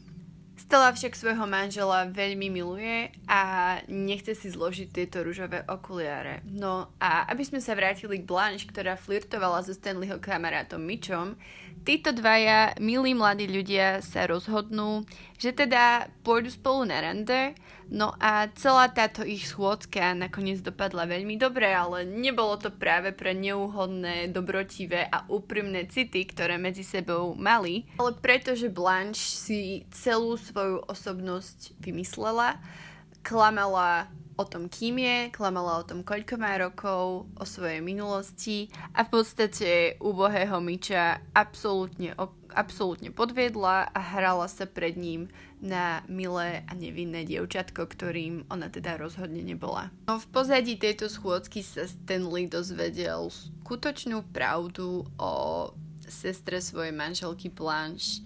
Stella 0.59 0.91
však 0.91 1.15
svojho 1.15 1.47
manžela 1.47 2.11
veľmi 2.11 2.51
miluje 2.51 3.15
a 3.31 3.41
nechce 3.87 4.35
si 4.35 4.51
zložiť 4.51 4.91
tieto 4.91 5.23
rúžové 5.23 5.63
okuliare. 5.71 6.43
No 6.51 6.91
a 6.99 7.31
aby 7.31 7.47
sme 7.47 7.63
sa 7.63 7.79
vrátili 7.79 8.19
k 8.19 8.27
Blanche, 8.27 8.67
ktorá 8.67 8.99
flirtovala 8.99 9.63
so 9.63 9.71
Stanleyho 9.71 10.19
kamarátom 10.19 10.83
Mitchom, 10.83 11.39
títo 11.87 12.11
dvaja 12.11 12.75
milí 12.83 13.15
mladí 13.15 13.47
ľudia 13.47 14.03
sa 14.03 14.27
rozhodnú, 14.27 15.07
že 15.39 15.55
teda 15.55 16.11
pôjdu 16.27 16.51
spolu 16.51 16.91
na 16.91 16.99
rande, 16.99 17.55
no 17.87 18.11
a 18.19 18.51
celá 18.59 18.91
táto 18.91 19.23
ich 19.23 19.47
schôdzka 19.47 20.19
nakoniec 20.19 20.59
dopadla 20.61 21.07
veľmi 21.07 21.39
dobre, 21.39 21.71
ale 21.71 22.03
nebolo 22.03 22.59
to 22.59 22.75
práve 22.75 23.15
pre 23.15 23.33
neúhodné, 23.39 24.35
dobrotivé 24.35 25.07
a 25.07 25.23
úprimné 25.31 25.87
city, 25.87 26.27
ktoré 26.27 26.59
medzi 26.59 26.83
sebou 26.83 27.39
mali, 27.39 27.87
ale 28.03 28.19
pretože 28.19 28.67
Blanche 28.67 29.23
si 29.23 29.87
celú 29.95 30.35
svoju 30.35 30.85
osobnosť 30.91 31.79
vymyslela, 31.79 32.59
klamala 33.23 34.11
o 34.39 34.45
tom, 34.47 34.71
kým 34.71 35.03
je, 35.03 35.19
klamala 35.35 35.83
o 35.83 35.85
tom, 35.85 36.07
koľko 36.07 36.39
má 36.39 36.55
rokov, 36.55 37.27
o 37.35 37.45
svojej 37.45 37.83
minulosti 37.83 38.71
a 38.95 39.03
v 39.03 39.11
podstate 39.11 39.99
úbohého 39.99 40.63
myča 40.63 41.19
absolútne, 41.35 42.15
absolútne 42.55 43.11
podviedla 43.11 43.91
a 43.91 44.01
hrala 44.01 44.47
sa 44.47 44.71
pred 44.71 44.95
ním 44.95 45.27
na 45.59 46.07
milé 46.07 46.63
a 46.71 46.73
nevinné 46.79 47.27
dievčatko, 47.27 47.91
ktorým 47.91 48.47
ona 48.47 48.71
teda 48.71 48.95
rozhodne 48.95 49.43
nebola. 49.43 49.91
No 50.07 50.23
v 50.23 50.27
pozadí 50.31 50.79
tejto 50.79 51.11
schôdzky 51.11 51.67
sa 51.67 51.91
Stanley 51.91 52.47
dozvedel 52.47 53.27
skutočnú 53.35 54.23
pravdu 54.31 55.03
o 55.19 55.33
sestre 56.07 56.63
svojej 56.63 56.95
manželky 56.95 57.51
Blanche, 57.51 58.25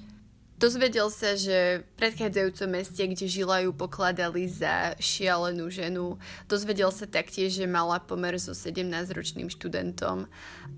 Dozvedel 0.62 1.10
sa, 1.10 1.34
že 1.34 1.82
predchádzajúcom 1.98 2.70
meste, 2.70 3.02
kde 3.02 3.26
žila 3.26 3.66
ju 3.66 3.74
pokladali 3.74 4.46
za 4.46 4.94
šialenú 5.02 5.66
ženu. 5.66 6.22
Dozvedel 6.46 6.94
sa 6.94 7.10
taktiež, 7.10 7.58
že 7.58 7.66
mala 7.66 7.98
pomer 7.98 8.38
so 8.38 8.54
17-ročným 8.54 9.50
študentom 9.50 10.30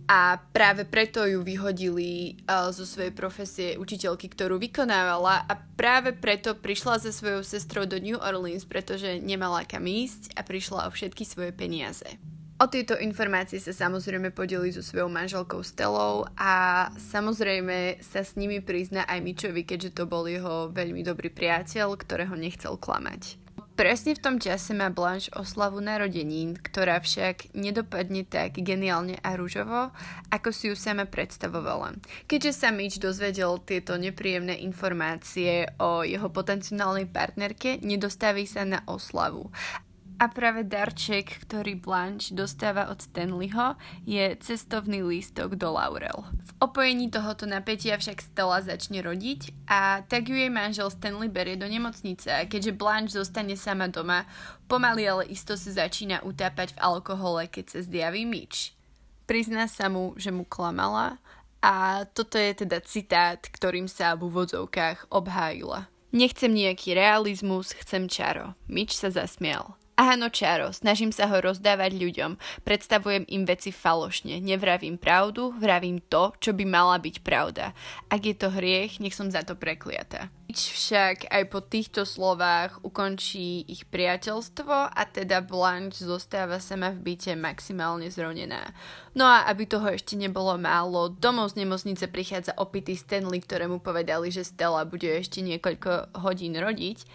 a 0.08 0.40
práve 0.56 0.88
preto 0.88 1.28
ju 1.28 1.44
vyhodili 1.44 2.40
uh, 2.48 2.72
zo 2.72 2.88
svojej 2.88 3.12
profesie 3.12 3.76
učiteľky, 3.76 4.32
ktorú 4.32 4.56
vykonávala 4.56 5.44
a 5.44 5.52
práve 5.76 6.16
preto 6.16 6.56
prišla 6.56 7.04
so 7.04 7.12
svojou 7.12 7.44
sestrou 7.44 7.84
do 7.84 8.00
New 8.00 8.16
Orleans, 8.16 8.64
pretože 8.64 9.20
nemala 9.20 9.68
kam 9.68 9.84
ísť 9.84 10.32
a 10.32 10.40
prišla 10.40 10.88
o 10.88 10.94
všetky 10.96 11.28
svoje 11.28 11.52
peniaze. 11.52 12.08
O 12.54 12.70
tieto 12.70 12.94
informácie 12.94 13.58
sa 13.58 13.74
samozrejme 13.74 14.30
podeli 14.30 14.70
so 14.70 14.78
svojou 14.78 15.10
manželkou 15.10 15.66
Stelou 15.66 16.22
a 16.38 16.86
samozrejme 16.94 17.98
sa 17.98 18.22
s 18.22 18.38
nimi 18.38 18.62
prizna 18.62 19.02
aj 19.10 19.18
Mičovi, 19.26 19.66
keďže 19.66 19.98
to 19.98 20.06
bol 20.06 20.22
jeho 20.30 20.70
veľmi 20.70 21.02
dobrý 21.02 21.34
priateľ, 21.34 21.98
ktorého 21.98 22.38
nechcel 22.38 22.78
klamať. 22.78 23.42
Presne 23.74 24.14
v 24.14 24.22
tom 24.22 24.36
čase 24.38 24.70
má 24.70 24.86
Blanche 24.86 25.34
oslavu 25.34 25.82
narodenín, 25.82 26.54
ktorá 26.54 27.02
však 27.02 27.58
nedopadne 27.58 28.22
tak 28.22 28.54
geniálne 28.62 29.18
a 29.18 29.34
rúžovo, 29.34 29.90
ako 30.30 30.48
si 30.54 30.70
ju 30.70 30.78
sama 30.78 31.10
predstavovala. 31.10 31.98
Keďže 32.30 32.54
sa 32.54 32.70
Mitch 32.70 33.02
dozvedel 33.02 33.58
tieto 33.66 33.98
nepríjemné 33.98 34.62
informácie 34.62 35.74
o 35.82 36.06
jeho 36.06 36.30
potenciálnej 36.30 37.10
partnerke, 37.10 37.82
nedostaví 37.82 38.46
sa 38.46 38.62
na 38.62 38.86
oslavu 38.86 39.50
a 40.18 40.30
práve 40.30 40.62
darček, 40.62 41.42
ktorý 41.44 41.76
Blanche 41.76 42.32
dostáva 42.32 42.86
od 42.88 43.02
Stanleyho, 43.02 43.74
je 44.06 44.38
cestovný 44.38 45.02
lístok 45.02 45.58
do 45.58 45.74
Laurel. 45.74 46.22
V 46.22 46.52
opojení 46.62 47.10
tohoto 47.10 47.44
napätia 47.44 47.98
však 47.98 48.22
Stella 48.22 48.62
začne 48.62 49.02
rodiť 49.02 49.66
a 49.66 50.06
tak 50.06 50.30
ju 50.30 50.36
jej 50.38 50.52
manžel 50.52 50.88
Stanley 50.88 51.26
berie 51.26 51.58
do 51.58 51.66
nemocnice 51.66 52.30
a 52.30 52.46
keďže 52.46 52.78
Blanche 52.78 53.18
zostane 53.18 53.58
sama 53.58 53.90
doma, 53.90 54.24
pomaly 54.70 55.04
ale 55.04 55.24
isto 55.28 55.58
sa 55.58 55.86
začína 55.86 56.22
utápať 56.22 56.78
v 56.78 56.82
alkohole, 56.82 57.50
keď 57.50 57.74
sa 57.74 57.80
zjaví 57.82 58.22
Mitch. 58.22 58.72
Prizná 59.26 59.66
sa 59.66 59.90
mu, 59.90 60.14
že 60.14 60.30
mu 60.30 60.46
klamala 60.46 61.18
a 61.64 62.04
toto 62.04 62.36
je 62.36 62.64
teda 62.64 62.84
citát, 62.84 63.40
ktorým 63.40 63.88
sa 63.88 64.12
v 64.14 64.28
úvodzovkách 64.28 65.08
obhájila. 65.08 65.88
Nechcem 66.14 66.54
nejaký 66.54 66.94
realizmus, 66.94 67.74
chcem 67.74 68.06
čaro. 68.06 68.54
Mitch 68.70 68.94
sa 68.94 69.10
zasmial. 69.10 69.74
Áno, 69.94 70.26
čaro, 70.26 70.74
snažím 70.74 71.14
sa 71.14 71.30
ho 71.30 71.38
rozdávať 71.38 71.94
ľuďom, 71.94 72.34
predstavujem 72.66 73.30
im 73.30 73.46
veci 73.46 73.70
falošne, 73.70 74.42
nevravím 74.42 74.98
pravdu, 74.98 75.54
vravím 75.54 76.02
to, 76.10 76.34
čo 76.42 76.50
by 76.50 76.66
mala 76.66 76.98
byť 76.98 77.22
pravda. 77.22 77.70
Ak 78.10 78.26
je 78.26 78.34
to 78.34 78.50
hriech, 78.50 78.98
nech 78.98 79.14
som 79.14 79.30
za 79.30 79.46
to 79.46 79.54
prekliata. 79.54 80.34
Však 80.50 81.30
aj 81.30 81.44
po 81.46 81.62
týchto 81.62 82.02
slovách 82.02 82.82
ukončí 82.82 83.70
ich 83.70 83.86
priateľstvo 83.86 84.90
a 84.90 85.02
teda 85.06 85.46
Blanche 85.46 86.02
zostáva 86.02 86.58
sama 86.58 86.90
v 86.90 87.14
byte 87.14 87.38
maximálne 87.38 88.10
zronená. 88.10 88.74
No 89.14 89.30
a 89.30 89.46
aby 89.46 89.62
toho 89.70 89.94
ešte 89.94 90.18
nebolo 90.18 90.58
málo, 90.58 91.14
domov 91.14 91.54
z 91.54 91.62
nemocnice 91.62 92.10
prichádza 92.10 92.50
opitý 92.58 92.98
Stanley, 92.98 93.38
ktorému 93.38 93.78
povedali, 93.78 94.34
že 94.34 94.42
Stella 94.42 94.82
bude 94.82 95.06
ešte 95.06 95.38
niekoľko 95.38 96.18
hodín 96.18 96.58
rodiť 96.58 97.06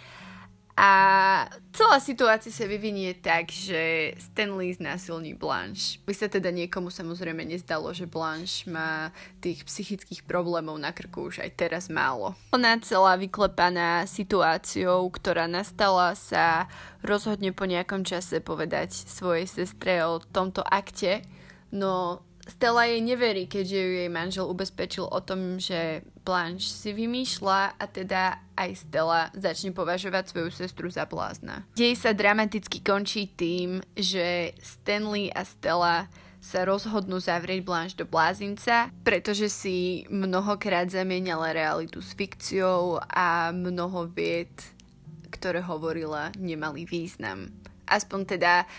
a 0.79 0.91
celá 1.75 1.99
situácia 1.99 2.47
sa 2.47 2.63
vyvinie 2.63 3.11
tak, 3.19 3.51
že 3.51 4.15
Stanley 4.15 4.79
znásilní 4.79 5.35
Blanche. 5.35 5.99
By 6.07 6.15
sa 6.15 6.31
teda 6.31 6.55
niekomu 6.55 6.87
samozrejme 6.87 7.43
nezdalo, 7.43 7.91
že 7.91 8.07
Blanche 8.07 8.63
má 8.63 9.11
tých 9.43 9.67
psychických 9.67 10.23
problémov 10.23 10.79
na 10.79 10.95
krku 10.95 11.27
už 11.27 11.43
aj 11.43 11.51
teraz 11.59 11.91
málo. 11.91 12.31
Ona 12.55 12.79
celá 12.79 13.19
vyklepaná 13.19 14.07
situáciou, 14.07 15.03
ktorá 15.11 15.51
nastala, 15.51 16.15
sa 16.15 16.71
rozhodne 17.03 17.51
po 17.51 17.67
nejakom 17.67 18.07
čase 18.07 18.39
povedať 18.39 18.95
svojej 18.95 19.51
sestre 19.51 19.99
o 20.07 20.23
tomto 20.23 20.63
akte, 20.63 21.27
no 21.75 22.23
Stella 22.49 22.89
jej 22.89 22.99
neverí, 22.99 23.45
keďže 23.45 23.77
ju 23.77 23.91
jej 24.03 24.09
manžel 24.09 24.45
ubezpečil 24.49 25.05
o 25.05 25.19
tom, 25.21 25.61
že 25.61 26.01
Blanche 26.25 26.65
si 26.65 26.91
vymýšľa 26.91 27.77
a 27.77 27.83
teda 27.85 28.41
aj 28.57 28.69
Stella 28.75 29.29
začne 29.37 29.71
považovať 29.71 30.33
svoju 30.33 30.49
sestru 30.49 30.89
za 30.89 31.05
blázna. 31.05 31.63
Dej 31.77 31.95
sa 31.95 32.11
dramaticky 32.11 32.81
končí 32.81 33.29
tým, 33.31 33.79
že 33.93 34.57
Stanley 34.59 35.29
a 35.29 35.45
Stella 35.45 36.09
sa 36.39 36.63
rozhodnú 36.63 37.19
zavrieť 37.19 37.61
Blanche 37.67 37.99
do 37.99 38.07
blázinca, 38.07 38.89
pretože 39.03 39.51
si 39.51 40.07
mnohokrát 40.07 40.87
zamieniala 40.87 41.51
realitu 41.51 41.99
s 41.99 42.15
fikciou 42.15 42.97
a 43.03 43.51
mnoho 43.51 44.07
vied, 44.07 44.51
ktoré 45.29 45.59
hovorila, 45.59 46.31
nemali 46.39 46.87
význam. 46.87 47.51
Aspoň 47.89 48.37
teda 48.37 48.69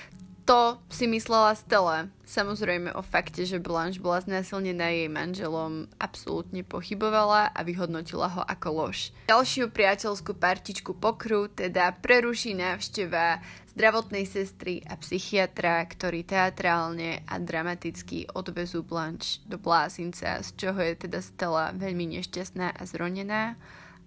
to 0.51 0.83
si 0.91 1.07
myslela 1.07 1.55
Stella. 1.55 2.11
Samozrejme 2.27 2.91
o 2.99 3.07
fakte, 3.07 3.47
že 3.47 3.63
Blanche 3.63 4.03
bola 4.03 4.19
znásilnená 4.19 4.91
jej 4.91 5.07
manželom, 5.07 5.87
absolútne 6.03 6.67
pochybovala 6.67 7.55
a 7.55 7.61
vyhodnotila 7.63 8.27
ho 8.35 8.43
ako 8.43 8.69
lož. 8.75 9.15
Ďalšiu 9.31 9.71
priateľskú 9.71 10.35
partičku 10.35 10.99
pokru 10.99 11.47
teda 11.47 11.95
preruší 12.03 12.59
návšteva 12.59 13.39
zdravotnej 13.79 14.27
sestry 14.27 14.83
a 14.91 14.99
psychiatra, 14.99 15.87
ktorí 15.87 16.27
teatrálne 16.27 17.23
a 17.31 17.39
dramaticky 17.39 18.27
odvezú 18.35 18.83
Blanche 18.83 19.39
do 19.47 19.55
blázinca, 19.55 20.43
z 20.43 20.51
čoho 20.59 20.83
je 20.83 21.07
teda 21.07 21.23
Stella 21.23 21.71
veľmi 21.79 22.19
nešťastná 22.19 22.75
a 22.75 22.83
zronená 22.91 23.55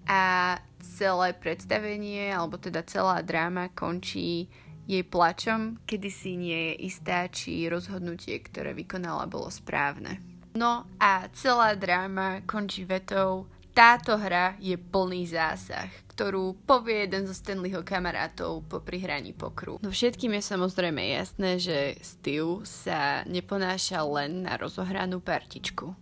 a 0.03 0.59
celé 0.83 1.31
predstavenie, 1.39 2.35
alebo 2.35 2.59
teda 2.59 2.83
celá 2.83 3.23
dráma 3.23 3.71
končí 3.71 4.51
jej 4.87 5.03
plačom, 5.03 5.79
kedy 5.87 6.09
si 6.11 6.35
nie 6.35 6.59
je 6.73 6.91
istá, 6.91 7.27
či 7.31 7.67
rozhodnutie, 7.71 8.39
ktoré 8.43 8.75
vykonala, 8.75 9.29
bolo 9.29 9.47
správne. 9.47 10.19
No 10.53 10.85
a 11.01 11.25
celá 11.33 11.73
dráma 11.73 12.45
končí 12.45 12.85
vetou 12.85 13.49
táto 13.73 14.21
hra 14.21 14.53
je 14.61 14.77
plný 14.77 15.25
zásah, 15.25 15.89
ktorú 16.13 16.53
povie 16.69 17.09
jeden 17.09 17.25
zo 17.25 17.33
Stanleyho 17.33 17.81
kamarátov 17.81 18.61
po 18.69 18.77
prihraní 18.77 19.33
pokru. 19.33 19.81
No 19.81 19.89
všetkým 19.89 20.37
je 20.37 20.45
samozrejme 20.45 21.01
jasné, 21.01 21.57
že 21.57 21.77
Steve 22.05 22.69
sa 22.69 23.25
neponáša 23.25 24.05
len 24.05 24.45
na 24.45 24.61
rozohranú 24.61 25.25
partičku. 25.25 25.97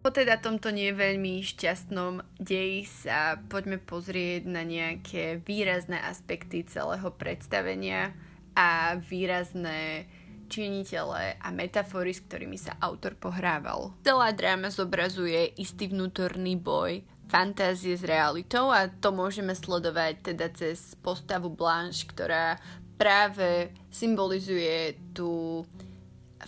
Po 0.00 0.08
teda 0.08 0.40
tomto 0.40 0.72
nie 0.72 0.96
veľmi 0.96 1.44
šťastnom 1.44 2.24
deji 2.40 2.88
sa 2.88 3.36
poďme 3.52 3.76
pozrieť 3.76 4.48
na 4.48 4.64
nejaké 4.64 5.44
výrazné 5.44 6.00
aspekty 6.00 6.64
celého 6.64 7.12
predstavenia 7.12 8.16
a 8.56 8.96
výrazné 8.96 10.08
činitele 10.48 11.36
a 11.36 11.48
metafory, 11.52 12.16
s 12.16 12.24
ktorými 12.24 12.56
sa 12.56 12.80
autor 12.80 13.12
pohrával. 13.20 13.92
Celá 14.00 14.32
dráma 14.32 14.72
zobrazuje 14.72 15.52
istý 15.60 15.92
vnútorný 15.92 16.56
boj 16.56 17.04
fantázie 17.30 17.94
s 17.94 18.02
realitou 18.02 18.72
a 18.72 18.90
to 18.90 19.14
môžeme 19.14 19.54
sledovať 19.54 20.34
teda 20.34 20.50
cez 20.50 20.98
postavu 20.98 21.52
Blanche, 21.52 22.08
ktorá 22.08 22.58
práve 22.98 23.70
symbolizuje 23.92 24.98
tú 25.14 25.62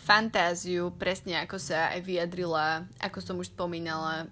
fantáziu, 0.01 0.93
presne 0.97 1.37
ako 1.43 1.61
sa 1.61 1.93
aj 1.93 2.01
vyjadrila, 2.05 2.89
ako 3.03 3.19
som 3.21 3.37
už 3.37 3.53
spomínala 3.53 4.31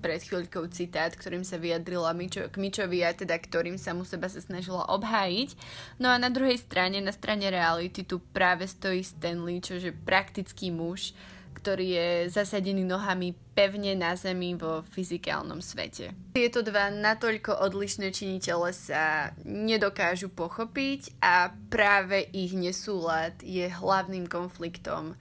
pred 0.00 0.24
chvíľkou 0.24 0.64
citát, 0.72 1.12
ktorým 1.12 1.44
sa 1.44 1.60
vyjadrila 1.60 2.16
Mičo, 2.16 2.48
k 2.48 2.56
Mičovi 2.56 3.04
a 3.04 3.12
teda 3.12 3.36
ktorým 3.36 3.76
sa 3.76 3.92
mu 3.92 4.08
seba 4.08 4.32
sa 4.32 4.40
snažila 4.40 4.88
obhájiť. 4.88 5.54
No 6.00 6.08
a 6.08 6.16
na 6.16 6.32
druhej 6.32 6.56
strane, 6.56 7.04
na 7.04 7.12
strane 7.12 7.52
reality, 7.52 8.00
tu 8.02 8.16
práve 8.32 8.64
stojí 8.64 9.04
Stanley, 9.04 9.60
čože 9.60 9.92
praktický 9.92 10.72
muž, 10.72 11.12
ktorý 11.60 11.86
je 11.92 12.08
zasadený 12.32 12.88
nohami 12.88 13.36
pevne 13.52 13.92
na 13.92 14.16
zemi 14.16 14.56
vo 14.56 14.80
fyzikálnom 14.96 15.60
svete. 15.60 16.16
Tieto 16.32 16.64
dva 16.64 16.88
natoľko 16.88 17.60
odlišné 17.60 18.08
činitele 18.16 18.72
sa 18.72 19.36
nedokážu 19.44 20.32
pochopiť 20.32 21.20
a 21.20 21.52
práve 21.68 22.24
ich 22.32 22.56
nesúlad 22.56 23.36
je 23.44 23.68
hlavným 23.68 24.24
konfliktom 24.24 25.20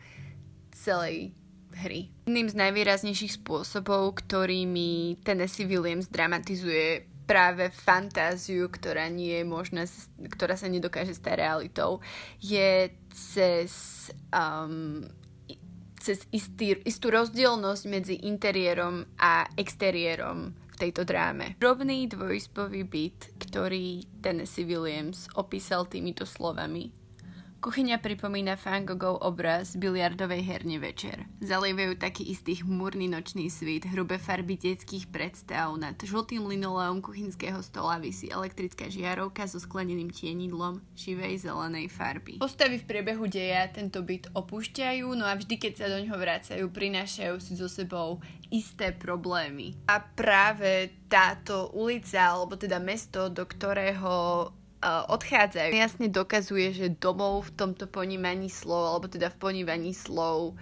celej 0.71 1.35
hry. 1.75 2.07
Jedným 2.23 2.47
z 2.47 2.55
najvýraznejších 2.55 3.43
spôsobov, 3.43 4.23
ktorými 4.23 5.19
Tennessee 5.27 5.67
Williams 5.67 6.07
dramatizuje 6.07 7.03
práve 7.29 7.69
fantáziu, 7.69 8.65
ktorá 8.73 9.05
nie 9.05 9.37
je 9.37 9.45
možná, 9.45 9.85
ktorá 10.33 10.57
sa 10.57 10.65
nedokáže 10.65 11.13
stať 11.13 11.45
realitou, 11.45 12.01
je 12.41 12.89
cez 13.13 13.69
um, 14.33 15.05
cez 15.99 16.25
istý, 16.33 16.79
istú 16.83 17.11
rozdielnosť 17.11 17.83
medzi 17.87 18.15
interiérom 18.25 19.05
a 19.19 19.47
exteriérom 19.55 20.51
v 20.51 20.75
tejto 20.75 21.03
dráme. 21.03 21.59
Drobný 21.59 22.07
dvojizbový 22.07 22.83
byt, 22.87 23.19
ktorý 23.39 24.03
Tennessee 24.23 24.67
Williams 24.67 25.27
opísal 25.35 25.85
týmito 25.85 26.23
slovami. 26.23 26.98
Kuchyňa 27.59 27.99
pripomína 27.99 28.55
Van 28.55 28.87
Goghov 28.87 29.19
obraz 29.19 29.75
biliardovej 29.75 30.47
herne 30.47 30.79
večer. 30.79 31.27
Zalievajú 31.43 31.99
taký 31.99 32.23
istý 32.31 32.63
chmúrny 32.63 33.11
nočný 33.11 33.51
svit, 33.51 33.83
hrubé 33.83 34.15
farby 34.15 34.55
detských 34.55 35.11
predstav, 35.11 35.75
nad 35.75 35.99
žltým 35.99 36.47
linoleom 36.47 37.03
kuchynského 37.03 37.59
stola 37.59 37.99
vysí 37.99 38.31
elektrická 38.31 38.87
žiarovka 38.87 39.43
so 39.43 39.59
skleneným 39.59 40.07
tienidlom 40.07 40.79
živej 40.95 41.43
zelenej 41.43 41.91
farby. 41.91 42.39
Postavy 42.39 42.79
v 42.79 42.87
priebehu 42.87 43.27
deja 43.27 43.67
tento 43.67 44.07
byt 44.07 44.31
opúšťajú, 44.31 45.11
no 45.19 45.27
a 45.27 45.35
vždy, 45.35 45.59
keď 45.59 45.73
sa 45.83 45.91
do 45.91 45.99
ňoho 45.99 46.15
vracajú, 46.15 46.63
prinášajú 46.71 47.43
si 47.43 47.59
so 47.59 47.67
sebou 47.67 48.23
isté 48.55 48.95
problémy. 48.95 49.75
A 49.91 49.99
práve 49.99 50.95
táto 51.11 51.75
ulica, 51.75 52.23
alebo 52.23 52.55
teda 52.55 52.79
mesto, 52.79 53.27
do 53.27 53.43
ktorého 53.43 54.47
odchádzajú. 54.85 55.75
Jasne 55.75 56.07
dokazuje, 56.07 56.71
že 56.71 56.87
domov 56.95 57.51
v 57.51 57.55
tomto 57.55 57.85
ponímaní 57.87 58.47
slov, 58.47 58.95
alebo 58.95 59.07
teda 59.11 59.27
v 59.27 59.37
ponímaní 59.39 59.91
slov 59.91 60.55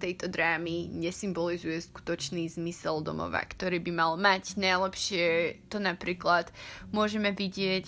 tejto 0.00 0.32
drámy 0.32 0.88
nesymbolizuje 0.88 1.84
skutočný 1.84 2.48
zmysel 2.48 3.04
domova, 3.04 3.44
ktorý 3.44 3.76
by 3.84 3.92
mal 3.92 4.12
mať. 4.16 4.56
Najlepšie 4.56 5.24
to 5.68 5.76
napríklad 5.76 6.48
môžeme 6.96 7.28
vidieť 7.36 7.86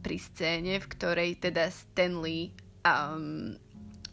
pri 0.00 0.16
scéne, 0.16 0.80
v 0.80 0.86
ktorej 0.88 1.36
teda 1.36 1.68
Stanley 1.68 2.56
um, 2.80 3.60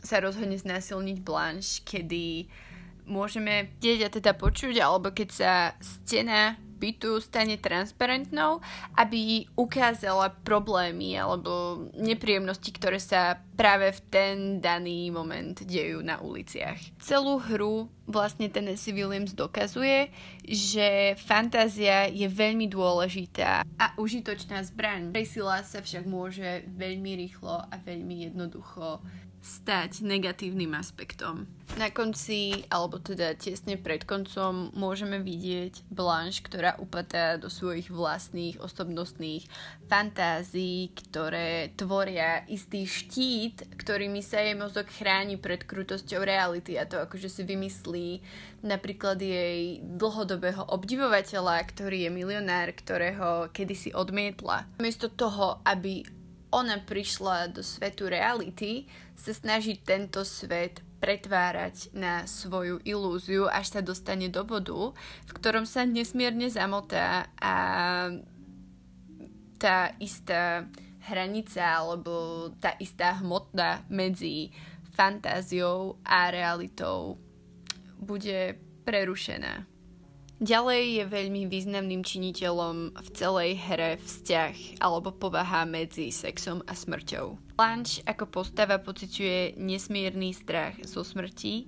sa 0.04 0.20
rozhodne 0.20 0.60
znásilniť 0.60 1.18
Blanche, 1.24 1.88
kedy 1.88 2.52
môžeme 3.08 3.72
vidieť 3.80 4.00
a 4.04 4.10
teda 4.20 4.32
počuť, 4.36 4.76
alebo 4.84 5.16
keď 5.16 5.30
sa 5.32 5.54
stena 5.80 6.60
bytu 6.80 7.20
stane 7.20 7.60
transparentnou, 7.60 8.64
aby 8.96 9.44
ukázala 9.60 10.32
problémy 10.32 11.20
alebo 11.20 11.84
nepríjemnosti, 12.00 12.72
ktoré 12.72 12.98
sa 12.98 13.44
práve 13.60 13.92
v 13.92 14.00
ten 14.08 14.36
daný 14.64 15.12
moment 15.12 15.60
dejú 15.60 16.00
na 16.00 16.24
uliciach. 16.24 16.80
Celú 17.04 17.44
hru 17.44 17.92
vlastne 18.08 18.48
Tennessee 18.48 18.96
Williams 18.96 19.36
dokazuje, 19.36 20.10
že 20.48 21.20
fantázia 21.20 22.08
je 22.08 22.26
veľmi 22.26 22.72
dôležitá 22.72 23.62
a 23.62 23.86
užitočná 24.00 24.64
zbraň. 24.64 25.12
Presila 25.12 25.62
sa 25.68 25.84
však 25.84 26.08
môže 26.08 26.64
veľmi 26.72 27.20
rýchlo 27.20 27.68
a 27.68 27.76
veľmi 27.84 28.32
jednoducho 28.32 29.04
stať 29.40 30.04
negatívnym 30.04 30.76
aspektom. 30.76 31.48
Na 31.78 31.94
konci, 31.94 32.66
alebo 32.74 32.98
teda 32.98 33.38
tesne 33.38 33.78
pred 33.78 34.02
koncom, 34.02 34.74
môžeme 34.74 35.22
vidieť 35.22 35.86
Blanche, 35.94 36.42
ktorá 36.42 36.74
upadá 36.82 37.38
do 37.38 37.46
svojich 37.46 37.94
vlastných 37.94 38.58
osobnostných 38.58 39.46
fantázií, 39.86 40.90
ktoré 40.92 41.70
tvoria 41.78 42.42
istý 42.50 42.90
štít, 42.90 43.70
ktorými 43.78 44.20
sa 44.26 44.42
jej 44.42 44.58
mozog 44.58 44.90
chráni 44.90 45.38
pred 45.38 45.62
krutosťou 45.62 46.26
reality 46.26 46.74
a 46.76 46.90
to 46.90 47.00
akože 47.06 47.30
si 47.30 47.42
vymyslí 47.46 48.10
napríklad 48.66 49.22
jej 49.22 49.80
dlhodobého 49.86 50.66
obdivovateľa, 50.74 51.64
ktorý 51.70 52.10
je 52.10 52.12
milionár, 52.12 52.74
ktorého 52.76 53.48
kedysi 53.54 53.94
odmietla. 53.94 54.68
Miesto 54.82 55.08
toho, 55.08 55.62
aby 55.64 56.04
ona 56.50 56.82
prišla 56.82 57.54
do 57.54 57.62
svetu 57.62 58.10
reality, 58.10 58.90
sa 59.14 59.34
snaží 59.34 59.78
tento 59.78 60.26
svet 60.26 60.82
pretvárať 61.00 61.96
na 61.96 62.28
svoju 62.28 62.84
ilúziu, 62.84 63.48
až 63.48 63.80
sa 63.80 63.82
dostane 63.86 64.28
do 64.28 64.44
bodu, 64.44 64.92
v 65.30 65.32
ktorom 65.32 65.64
sa 65.64 65.88
nesmierne 65.88 66.50
zamotá 66.52 67.32
a 67.40 67.56
tá 69.60 69.96
istá 70.00 70.68
hranica 71.08 71.64
alebo 71.64 72.50
tá 72.60 72.76
istá 72.80 73.16
hmotná 73.20 73.88
medzi 73.88 74.52
fantáziou 74.92 76.00
a 76.04 76.28
realitou 76.28 77.16
bude 78.00 78.56
prerušená. 78.84 79.69
Ďalej 80.40 80.84
je 80.96 81.04
veľmi 81.04 81.52
významným 81.52 82.00
činiteľom 82.00 82.96
v 82.96 83.08
celej 83.12 83.60
hre 83.60 84.00
vzťah 84.00 84.80
alebo 84.80 85.12
povaha 85.12 85.68
medzi 85.68 86.16
sexom 86.16 86.64
a 86.64 86.72
smrťou. 86.72 87.60
Blanche 87.60 88.00
ako 88.08 88.24
postava 88.32 88.80
pociťuje 88.80 89.60
nesmierny 89.60 90.32
strach 90.32 90.80
zo 90.88 91.04
smrti, 91.04 91.68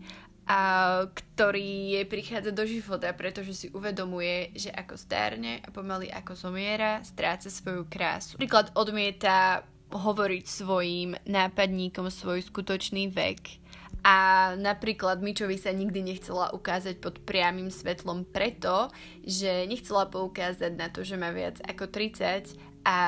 a 0.51 0.60
ktorý 1.07 1.95
jej 1.95 2.05
prichádza 2.10 2.51
do 2.51 2.67
života, 2.67 3.13
pretože 3.15 3.53
si 3.55 3.67
uvedomuje, 3.71 4.51
že 4.57 4.67
ako 4.73 4.99
stárne 4.99 5.63
a 5.63 5.71
pomaly 5.71 6.12
ako 6.12 6.36
zomiera, 6.36 6.99
stráca 7.07 7.47
svoju 7.47 7.88
krásu. 7.88 8.36
Príklad 8.36 8.67
odmieta 8.75 9.63
hovoriť 9.91 10.43
svojim 10.47 11.15
nápadníkom 11.27 12.07
svoj 12.07 12.43
skutočný 12.47 13.12
vek 13.12 13.61
a 14.01 14.17
napríklad 14.57 15.21
Mičovi 15.21 15.61
sa 15.61 15.69
nikdy 15.69 16.01
nechcela 16.01 16.49
ukázať 16.57 16.97
pod 16.97 17.21
priamým 17.21 17.69
svetlom 17.69 18.25
preto, 18.25 18.89
že 19.21 19.69
nechcela 19.69 20.09
poukázať 20.09 20.73
na 20.73 20.89
to, 20.89 21.05
že 21.05 21.21
má 21.21 21.29
viac 21.29 21.61
ako 21.61 21.85
30 21.85 22.57
a 22.81 22.99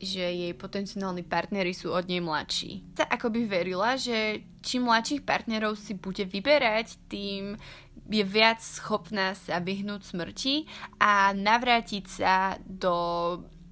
že 0.00 0.24
jej 0.24 0.52
potenciálni 0.56 1.20
partnery 1.20 1.76
sú 1.76 1.92
od 1.92 2.08
nej 2.08 2.24
mladší. 2.24 2.80
Sa 2.96 3.04
akoby 3.04 3.44
verila, 3.44 3.92
že 4.00 4.40
čím 4.64 4.88
mladších 4.88 5.20
partnerov 5.20 5.76
si 5.76 5.92
bude 5.92 6.24
vyberať, 6.24 6.96
tým 7.12 7.60
je 8.08 8.24
viac 8.24 8.64
schopná 8.64 9.36
sa 9.36 9.60
vyhnúť 9.60 10.00
smrti 10.00 10.64
a 10.96 11.36
navrátiť 11.36 12.04
sa 12.08 12.56
do 12.64 12.96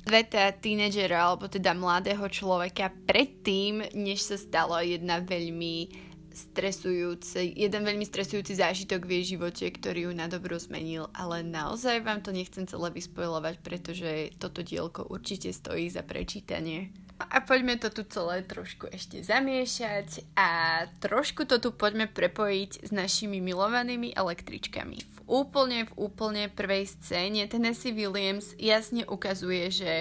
sveta 0.06 0.54
tínedžera 0.60 1.18
alebo 1.32 1.48
teda 1.48 1.72
mladého 1.72 2.28
človeka 2.28 2.92
predtým, 3.08 3.80
než 3.96 4.22
sa 4.22 4.36
stala 4.38 4.84
jedna 4.84 5.24
veľmi 5.24 6.06
stresujúci, 6.36 7.56
jeden 7.56 7.82
veľmi 7.82 8.04
stresujúci 8.04 8.60
zážitok 8.60 9.08
v 9.08 9.20
jej 9.20 9.36
živote, 9.36 9.64
ktorý 9.72 10.08
ju 10.08 10.12
na 10.12 10.28
dobro 10.28 10.60
zmenil, 10.60 11.08
ale 11.16 11.40
naozaj 11.40 12.04
vám 12.04 12.20
to 12.20 12.36
nechcem 12.36 12.68
celé 12.68 12.92
vyspojovať, 12.92 13.64
pretože 13.64 14.36
toto 14.36 14.60
dielko 14.60 15.08
určite 15.08 15.48
stojí 15.50 15.88
za 15.88 16.04
prečítanie. 16.04 16.92
A 17.16 17.40
poďme 17.40 17.80
to 17.80 17.88
tu 17.88 18.04
celé 18.04 18.44
trošku 18.44 18.92
ešte 18.92 19.24
zamiešať 19.24 20.36
a 20.36 20.84
trošku 21.00 21.48
to 21.48 21.56
tu 21.56 21.72
poďme 21.72 22.12
prepojiť 22.12 22.84
s 22.84 22.90
našimi 22.92 23.40
milovanými 23.40 24.12
električkami. 24.12 25.00
V 25.00 25.18
úplne, 25.24 25.88
v 25.88 25.92
úplne 25.96 26.52
prvej 26.52 26.84
scéne 26.92 27.48
Tennessee 27.48 27.96
Williams 27.96 28.52
jasne 28.60 29.08
ukazuje, 29.08 29.72
že 29.72 29.92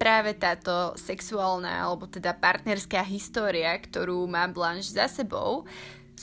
práve 0.00 0.32
táto 0.32 0.96
sexuálna 0.96 1.84
alebo 1.84 2.08
teda 2.08 2.32
partnerská 2.32 3.04
história, 3.04 3.76
ktorú 3.76 4.24
má 4.24 4.48
Blanche 4.48 4.96
za 4.96 5.12
sebou, 5.12 5.68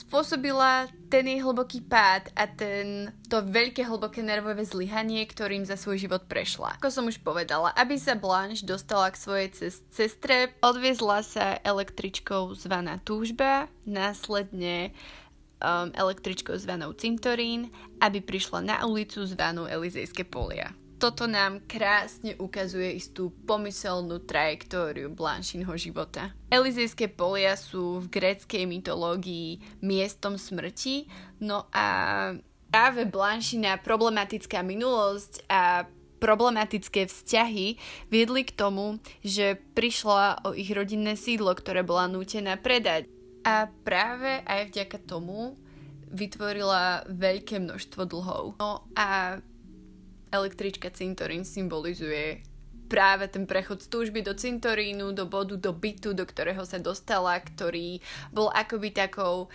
spôsobila 0.00 0.88
ten 1.12 1.28
jej 1.28 1.44
hlboký 1.44 1.84
pád 1.84 2.32
a 2.32 2.48
ten, 2.48 3.12
to 3.28 3.44
veľké 3.44 3.84
hlboké 3.84 4.24
nervové 4.24 4.64
zlyhanie, 4.64 5.22
ktorým 5.28 5.68
za 5.68 5.76
svoj 5.76 6.00
život 6.00 6.24
prešla. 6.24 6.80
Ako 6.80 6.88
som 6.88 7.04
už 7.06 7.20
povedala, 7.20 7.76
aby 7.76 8.00
sa 8.00 8.16
Blanche 8.16 8.64
dostala 8.64 9.12
k 9.12 9.20
svojej 9.20 9.48
cestre, 9.92 10.56
odviezla 10.64 11.20
sa 11.20 11.46
električkou 11.60 12.56
zvaná 12.56 12.96
Túžba, 13.04 13.68
následne 13.84 14.96
um, 15.60 15.92
električkou 15.92 16.56
zvanou 16.56 16.96
Cintorín, 16.96 17.68
aby 18.00 18.24
prišla 18.24 18.64
na 18.64 18.76
ulicu 18.88 19.20
zvanú 19.28 19.68
Elizejské 19.68 20.24
polia 20.24 20.72
toto 21.00 21.24
nám 21.24 21.64
krásne 21.64 22.36
ukazuje 22.36 23.00
istú 23.00 23.32
pomyselnú 23.48 24.20
trajektóriu 24.28 25.08
Blanchinho 25.08 25.72
života. 25.80 26.36
Elizejské 26.52 27.08
polia 27.08 27.56
sú 27.56 28.04
v 28.04 28.12
gréckej 28.12 28.68
mytológii 28.68 29.80
miestom 29.80 30.36
smrti, 30.36 31.08
no 31.40 31.64
a 31.72 31.86
práve 32.68 33.08
Blanchina 33.08 33.80
problematická 33.80 34.60
minulosť 34.60 35.48
a 35.48 35.88
problematické 36.20 37.08
vzťahy 37.08 37.80
viedli 38.12 38.44
k 38.44 38.52
tomu, 38.52 39.00
že 39.24 39.56
prišla 39.72 40.44
o 40.44 40.52
ich 40.52 40.68
rodinné 40.68 41.16
sídlo, 41.16 41.56
ktoré 41.56 41.80
bola 41.80 42.12
nútená 42.12 42.60
predať. 42.60 43.08
A 43.40 43.72
práve 43.88 44.44
aj 44.44 44.68
vďaka 44.68 45.00
tomu 45.08 45.56
vytvorila 46.12 47.08
veľké 47.08 47.64
množstvo 47.64 48.04
dlhov. 48.04 48.44
No 48.60 48.84
a 48.92 49.40
električka 50.30 50.90
cintorín 50.90 51.44
symbolizuje 51.44 52.42
práve 52.90 53.30
ten 53.30 53.46
prechod 53.46 53.78
z 53.82 53.86
túžby 53.86 54.26
do 54.26 54.34
cintorínu, 54.34 55.14
do 55.14 55.30
bodu, 55.30 55.54
do 55.54 55.70
bytu, 55.70 56.10
do 56.10 56.26
ktorého 56.26 56.66
sa 56.66 56.82
dostala, 56.82 57.38
ktorý 57.38 58.02
bol 58.34 58.50
akoby 58.50 58.90
takou 58.90 59.46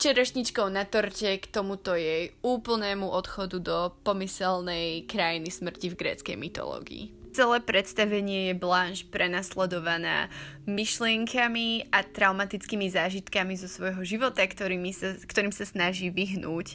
čerešničkou 0.00 0.70
na 0.70 0.86
torte 0.86 1.36
k 1.36 1.44
tomuto 1.50 1.98
jej 1.98 2.32
úplnému 2.40 3.04
odchodu 3.04 3.58
do 3.60 3.78
pomyselnej 4.06 5.04
krajiny 5.04 5.50
smrti 5.50 5.92
v 5.92 5.98
gréckej 5.98 6.36
mytológii. 6.40 7.04
Celé 7.30 7.62
predstavenie 7.62 8.50
je 8.50 8.54
Blanche 8.58 9.06
prenasledovaná 9.06 10.26
myšlienkami 10.66 11.94
a 11.94 12.02
traumatickými 12.02 12.90
zážitkami 12.90 13.54
zo 13.54 13.70
svojho 13.70 14.02
života, 14.02 14.42
ktorými 14.42 14.90
sa, 14.90 15.14
ktorým 15.14 15.54
sa 15.54 15.62
snaží 15.62 16.10
vyhnúť 16.10 16.74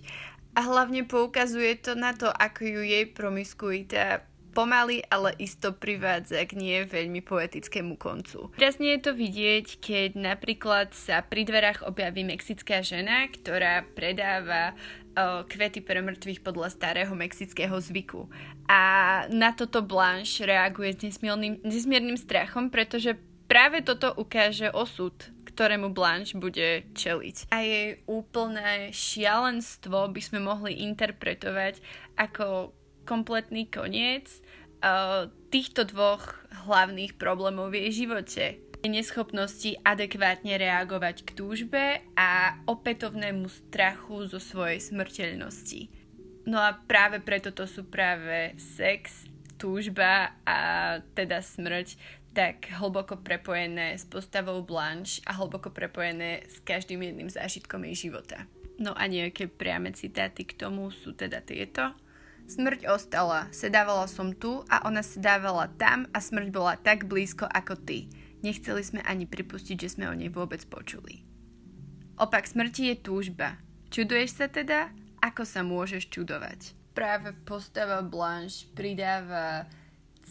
a 0.56 0.60
hlavne 0.64 1.04
poukazuje 1.04 1.76
to 1.84 2.00
na 2.00 2.16
to, 2.16 2.32
ako 2.32 2.64
ju 2.64 2.82
jej 2.88 3.06
promiskuita 3.12 4.24
pomaly, 4.56 5.04
ale 5.12 5.36
isto 5.36 5.76
privádza 5.76 6.48
k 6.48 6.56
nie 6.56 6.80
veľmi 6.88 7.20
poetickému 7.20 8.00
koncu. 8.00 8.56
Krásne 8.56 8.96
je 8.96 9.04
to 9.04 9.12
vidieť, 9.12 9.84
keď 9.84 10.16
napríklad 10.16 10.96
sa 10.96 11.20
pri 11.20 11.44
dverách 11.44 11.84
objaví 11.84 12.24
mexická 12.24 12.80
žena, 12.80 13.28
ktorá 13.28 13.84
predáva 13.84 14.72
kvety 15.52 15.84
pre 15.84 16.00
mŕtvych 16.00 16.40
podľa 16.40 16.72
starého 16.72 17.12
mexického 17.20 17.76
zvyku. 17.76 18.32
A 18.72 18.82
na 19.28 19.52
toto 19.52 19.84
Blanche 19.84 20.48
reaguje 20.48 20.96
s 20.96 21.04
nesmiernym, 21.04 21.60
nesmiernym 21.60 22.16
strachom, 22.16 22.72
pretože 22.72 23.20
práve 23.52 23.84
toto 23.84 24.16
ukáže 24.16 24.72
osud 24.72 25.35
ktorému 25.56 25.96
Blanche 25.96 26.36
bude 26.36 26.84
čeliť. 26.92 27.48
A 27.56 27.64
jej 27.64 28.04
úplné 28.12 28.92
šialenstvo 28.92 30.12
by 30.12 30.22
sme 30.22 30.44
mohli 30.44 30.84
interpretovať 30.84 31.80
ako 32.20 32.76
kompletný 33.08 33.72
koniec 33.72 34.28
uh, 34.84 35.32
týchto 35.50 35.88
dvoch 35.88 36.36
hlavných 36.68 37.16
problémov 37.16 37.72
v 37.72 37.88
jej 37.88 38.06
živote 38.06 38.66
neschopnosti 38.90 39.82
adekvátne 39.82 40.58
reagovať 40.58 41.26
k 41.26 41.30
túžbe 41.34 41.86
a 42.14 42.60
opätovnému 42.70 43.50
strachu 43.50 44.30
zo 44.30 44.38
svojej 44.38 44.82
smrteľnosti. 44.82 45.90
No 46.46 46.62
a 46.62 46.78
práve 46.78 47.18
preto 47.22 47.50
to 47.50 47.66
sú 47.66 47.90
práve 47.90 48.54
sex, 48.62 49.26
túžba 49.58 50.36
a 50.46 50.58
teda 51.18 51.42
smrť 51.42 51.98
tak 52.36 52.68
hlboko 52.68 53.16
prepojené 53.24 53.96
s 53.96 54.04
postavou 54.04 54.60
Blanche 54.60 55.24
a 55.24 55.40
hlboko 55.40 55.72
prepojené 55.72 56.44
s 56.52 56.60
každým 56.60 57.00
jedným 57.00 57.32
zážitkom 57.32 57.88
jej 57.88 58.12
života. 58.12 58.44
No 58.76 58.92
a 58.92 59.08
nejaké 59.08 59.48
priame 59.48 59.96
citáty 59.96 60.44
k 60.44 60.60
tomu 60.60 60.92
sú 60.92 61.16
teda 61.16 61.40
tieto. 61.40 61.96
Smrť 62.46 62.92
ostala, 62.92 63.48
sedávala 63.56 64.06
som 64.12 64.36
tu 64.36 64.68
a 64.68 64.84
ona 64.84 65.00
sedávala 65.00 65.72
tam 65.80 66.12
a 66.12 66.20
smrť 66.20 66.48
bola 66.52 66.76
tak 66.76 67.08
blízko 67.08 67.48
ako 67.48 67.80
ty. 67.80 68.12
Nechceli 68.44 68.84
sme 68.84 69.02
ani 69.08 69.24
pripustiť, 69.26 69.80
že 69.80 69.96
sme 69.96 70.12
o 70.12 70.14
nej 70.14 70.28
vôbec 70.28 70.62
počuli. 70.68 71.24
Opak 72.20 72.46
smrti 72.46 72.94
je 72.94 72.96
túžba. 73.00 73.58
Čuduješ 73.90 74.44
sa 74.44 74.52
teda? 74.52 74.92
Ako 75.24 75.48
sa 75.48 75.64
môžeš 75.64 76.12
čudovať? 76.12 76.76
Práve 76.92 77.32
postava 77.48 78.04
Blanche 78.04 78.68
pridáva 78.76 79.66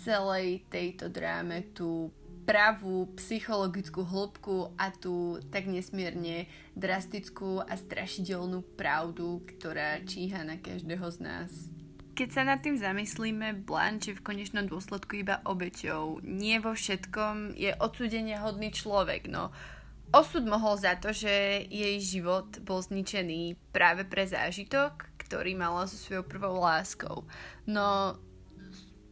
celej 0.05 0.69
tejto 0.69 1.09
dráme 1.09 1.65
tú 1.73 2.13
pravú 2.45 3.09
psychologickú 3.17 4.05
hĺbku 4.05 4.77
a 4.77 4.93
tú 4.93 5.41
tak 5.49 5.65
nesmierne 5.65 6.45
drastickú 6.77 7.65
a 7.65 7.73
strašidelnú 7.73 8.61
pravdu, 8.77 9.41
ktorá 9.57 10.05
číha 10.05 10.45
na 10.45 10.61
každého 10.61 11.09
z 11.09 11.19
nás. 11.25 11.51
Keď 12.15 12.29
sa 12.31 12.47
nad 12.47 12.63
tým 12.63 12.79
zamyslíme, 12.79 13.67
Blanche 13.67 14.15
je 14.15 14.19
v 14.21 14.23
konečnom 14.23 14.71
dôsledku 14.71 15.25
iba 15.25 15.43
obeťou. 15.43 16.23
Nie 16.23 16.63
vo 16.63 16.77
všetkom 16.77 17.59
je 17.59 17.75
odsudenia 17.81 18.45
hodný 18.45 18.71
človek, 18.71 19.27
no 19.27 19.51
osud 20.15 20.47
mohol 20.47 20.79
za 20.79 20.95
to, 20.95 21.11
že 21.11 21.67
jej 21.67 21.99
život 21.99 22.63
bol 22.63 22.79
zničený 22.79 23.59
práve 23.75 24.07
pre 24.07 24.23
zážitok, 24.31 25.11
ktorý 25.19 25.59
mala 25.59 25.91
so 25.91 25.99
svojou 25.99 26.23
prvou 26.23 26.63
láskou. 26.63 27.27
No 27.67 28.15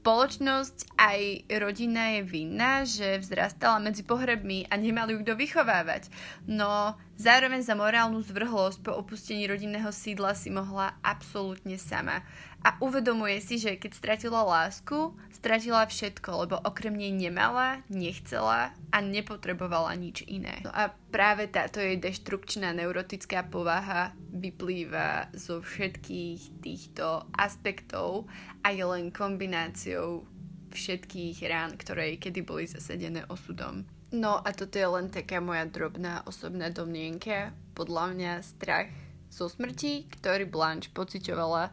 spoločnosť 0.03 0.99
aj 0.99 1.47
rodina 1.63 2.19
je 2.19 2.21
vinná, 2.27 2.83
že 2.83 3.23
vzrastala 3.23 3.79
medzi 3.79 4.03
pohrebmi 4.03 4.67
a 4.67 4.75
nemali 4.75 5.15
ju 5.15 5.23
kto 5.23 5.39
vychovávať. 5.39 6.11
No 6.43 6.99
zároveň 7.15 7.63
za 7.63 7.79
morálnu 7.79 8.19
zvrhlosť 8.19 8.83
po 8.83 8.99
opustení 8.99 9.47
rodinného 9.47 9.95
sídla 9.95 10.35
si 10.35 10.51
mohla 10.51 10.99
absolútne 11.07 11.79
sama 11.79 12.27
a 12.63 12.79
uvedomuje 12.79 13.43
si, 13.43 13.59
že 13.59 13.75
keď 13.75 13.93
stratila 13.95 14.47
lásku, 14.47 15.15
stratila 15.35 15.83
všetko, 15.83 16.47
lebo 16.47 16.57
okrem 16.63 16.95
nej 16.95 17.11
nemala, 17.11 17.83
nechcela 17.91 18.71
a 18.95 18.99
nepotrebovala 19.03 19.99
nič 19.99 20.23
iné. 20.31 20.63
No 20.63 20.71
a 20.71 20.95
práve 21.11 21.51
táto 21.51 21.83
jej 21.83 21.99
deštrukčná 21.99 22.71
neurotická 22.71 23.51
povaha 23.51 24.15
vyplýva 24.31 25.35
zo 25.35 25.59
všetkých 25.59 26.63
týchto 26.63 27.27
aspektov 27.35 28.31
a 28.63 28.71
je 28.71 28.87
len 28.87 29.11
kombináciou 29.11 30.23
všetkých 30.71 31.43
rán, 31.51 31.75
ktoré 31.77 32.17
kedy 32.17 32.41
boli 32.47 32.71
zasedené 32.71 33.27
osudom. 33.29 33.85
No 34.13 34.39
a 34.45 34.53
toto 34.53 34.77
je 34.77 34.87
len 34.87 35.09
taká 35.09 35.41
moja 35.41 35.65
drobná 35.65 36.23
osobná 36.29 36.69
domnienka. 36.69 37.57
Podľa 37.73 38.05
mňa 38.13 38.33
strach 38.45 38.93
zo 39.33 39.49
smrti, 39.49 40.13
ktorý 40.13 40.45
Blanche 40.45 40.93
pocitovala, 40.93 41.73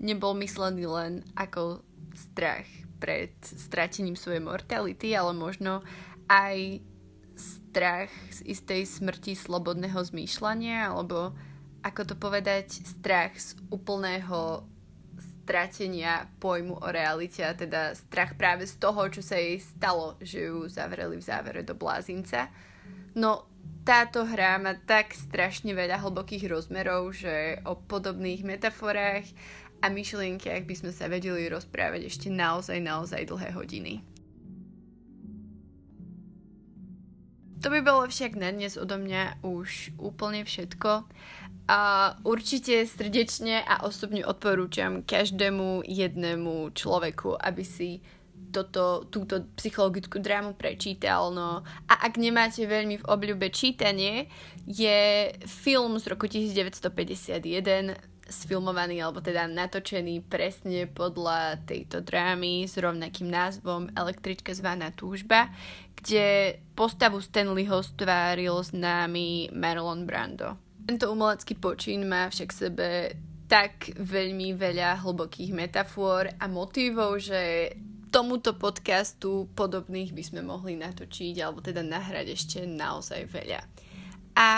nebol 0.00 0.32
myslený 0.40 0.84
len 0.88 1.12
ako 1.36 1.84
strach 2.16 2.66
pred 3.00 3.32
stratením 3.44 4.16
svojej 4.16 4.40
mortality, 4.40 5.12
ale 5.12 5.32
možno 5.36 5.84
aj 6.28 6.80
strach 7.36 8.12
z 8.28 8.44
istej 8.44 8.84
smrti 8.84 9.32
slobodného 9.32 9.96
zmýšľania, 9.96 10.92
alebo 10.92 11.32
ako 11.80 12.12
to 12.12 12.14
povedať, 12.16 12.84
strach 12.84 13.32
z 13.40 13.56
úplného 13.72 14.68
stratenia 15.16 16.28
pojmu 16.38 16.76
o 16.78 16.88
realite, 16.92 17.40
a 17.40 17.56
teda 17.56 17.96
strach 17.96 18.36
práve 18.36 18.68
z 18.68 18.76
toho, 18.76 19.08
čo 19.08 19.24
sa 19.24 19.40
jej 19.40 19.56
stalo, 19.56 20.20
že 20.20 20.52
ju 20.52 20.68
zavreli 20.68 21.16
v 21.16 21.24
závere 21.24 21.64
do 21.64 21.72
blázinca. 21.72 22.52
No 23.16 23.48
táto 23.82 24.28
hra 24.28 24.60
má 24.60 24.76
tak 24.76 25.16
strašne 25.16 25.72
veľa 25.72 26.04
hlbokých 26.04 26.46
rozmerov, 26.46 27.16
že 27.16 27.58
o 27.64 27.74
podobných 27.74 28.44
metaforách 28.44 29.24
a 29.80 29.86
myšlienky, 29.88 30.52
ak 30.52 30.68
by 30.68 30.74
sme 30.76 30.92
sa 30.92 31.08
vedeli 31.08 31.48
rozprávať 31.48 32.06
ešte 32.08 32.28
naozaj, 32.28 32.78
naozaj 32.80 33.28
dlhé 33.28 33.50
hodiny. 33.56 33.94
To 37.60 37.68
by 37.68 37.84
bolo 37.84 38.08
však 38.08 38.40
na 38.40 38.48
dnes 38.56 38.80
odo 38.80 38.96
mňa 38.96 39.44
už 39.44 39.92
úplne 40.00 40.48
všetko. 40.48 41.04
A 41.68 41.80
určite 42.24 42.88
srdečne 42.88 43.60
a 43.62 43.84
osobne 43.84 44.24
odporúčam 44.24 45.04
každému 45.04 45.84
jednému 45.84 46.72
človeku, 46.72 47.36
aby 47.36 47.62
si 47.62 48.00
toto, 48.50 49.06
túto 49.12 49.46
psychologickú 49.54 50.18
drámu 50.18 50.58
prečítal. 50.58 51.30
No. 51.30 51.62
A 51.86 51.94
ak 52.10 52.18
nemáte 52.18 52.66
veľmi 52.66 53.04
v 53.04 53.06
obľúbe 53.06 53.52
čítanie, 53.54 54.26
je 54.66 55.30
film 55.46 56.00
z 56.00 56.04
roku 56.10 56.26
1951 56.26 58.09
sfilmovaný 58.30 59.02
alebo 59.02 59.18
teda 59.18 59.50
natočený 59.50 60.24
presne 60.24 60.86
podľa 60.86 61.60
tejto 61.66 62.00
drámy 62.00 62.64
s 62.64 62.78
rovnakým 62.78 63.28
názvom 63.28 63.90
Električka 63.92 64.54
zvaná 64.54 64.94
túžba, 64.94 65.50
kde 65.98 66.56
postavu 66.78 67.18
Stanleyho 67.20 67.82
stváril 67.82 68.56
známy 68.62 69.52
Marlon 69.52 70.08
Brando. 70.08 70.56
Tento 70.86 71.12
umelecký 71.12 71.58
počín 71.58 72.08
má 72.08 72.30
však 72.30 72.50
sebe 72.54 72.88
tak 73.50 73.92
veľmi 73.98 74.54
veľa 74.54 75.02
hlbokých 75.02 75.50
metafor 75.50 76.30
a 76.38 76.46
motivov, 76.46 77.18
že 77.18 77.74
tomuto 78.10 78.54
podcastu 78.58 79.50
podobných 79.54 80.14
by 80.14 80.22
sme 80.22 80.40
mohli 80.42 80.74
natočiť 80.78 81.34
alebo 81.42 81.62
teda 81.62 81.82
nahrať 81.82 82.26
ešte 82.34 82.58
naozaj 82.66 83.26
veľa. 83.26 83.89
A 84.40 84.48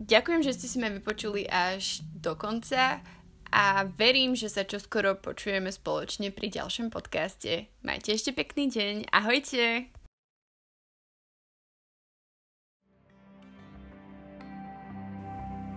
ďakujem, 0.00 0.40
že 0.40 0.56
ste 0.56 0.64
si 0.64 0.80
ma 0.80 0.88
vypočuli 0.88 1.44
až 1.44 2.00
do 2.16 2.32
konca 2.40 3.04
a 3.52 3.84
verím, 3.84 4.32
že 4.32 4.48
sa 4.48 4.64
čoskoro 4.64 5.20
počujeme 5.20 5.68
spoločne 5.68 6.32
pri 6.32 6.48
ďalšom 6.48 6.88
podcaste. 6.88 7.68
Majte 7.84 8.16
ešte 8.16 8.32
pekný 8.32 8.72
deň. 8.72 9.12
Ahojte! 9.12 9.95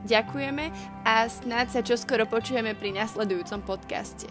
Ďakujeme 0.10 0.74
a 1.06 1.30
snáď 1.30 1.67
sa 1.69 1.82
čoskoro 1.86 2.26
počujeme 2.26 2.74
pri 2.74 2.98
nasledujúcom 2.98 3.62
podcaste. 3.62 4.26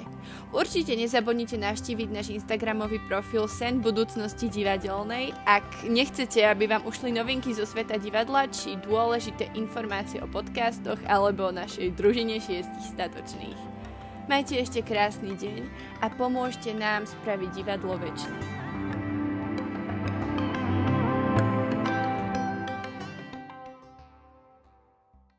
Určite 0.50 0.98
nezabudnite 0.98 1.54
navštíviť 1.54 2.08
náš 2.10 2.34
Instagramový 2.34 2.98
profil 3.06 3.46
Sen 3.46 3.78
budúcnosti 3.78 4.50
divadelnej, 4.50 5.30
ak 5.46 5.86
nechcete, 5.86 6.42
aby 6.42 6.66
vám 6.66 6.82
ušli 6.82 7.14
novinky 7.14 7.54
zo 7.54 7.62
sveta 7.62 7.94
divadla 7.94 8.50
či 8.50 8.74
dôležité 8.82 9.54
informácie 9.54 10.18
o 10.18 10.26
podcastoch 10.26 10.98
alebo 11.06 11.46
o 11.46 11.54
našej 11.54 11.94
družine 11.94 12.42
šiestich 12.42 12.98
statočných. 12.98 13.60
Majte 14.26 14.58
ešte 14.58 14.82
krásny 14.82 15.38
deň 15.38 15.62
a 16.02 16.10
pomôžte 16.10 16.74
nám 16.74 17.06
spraviť 17.06 17.50
divadlo 17.54 17.94
väčšie. 18.02 18.67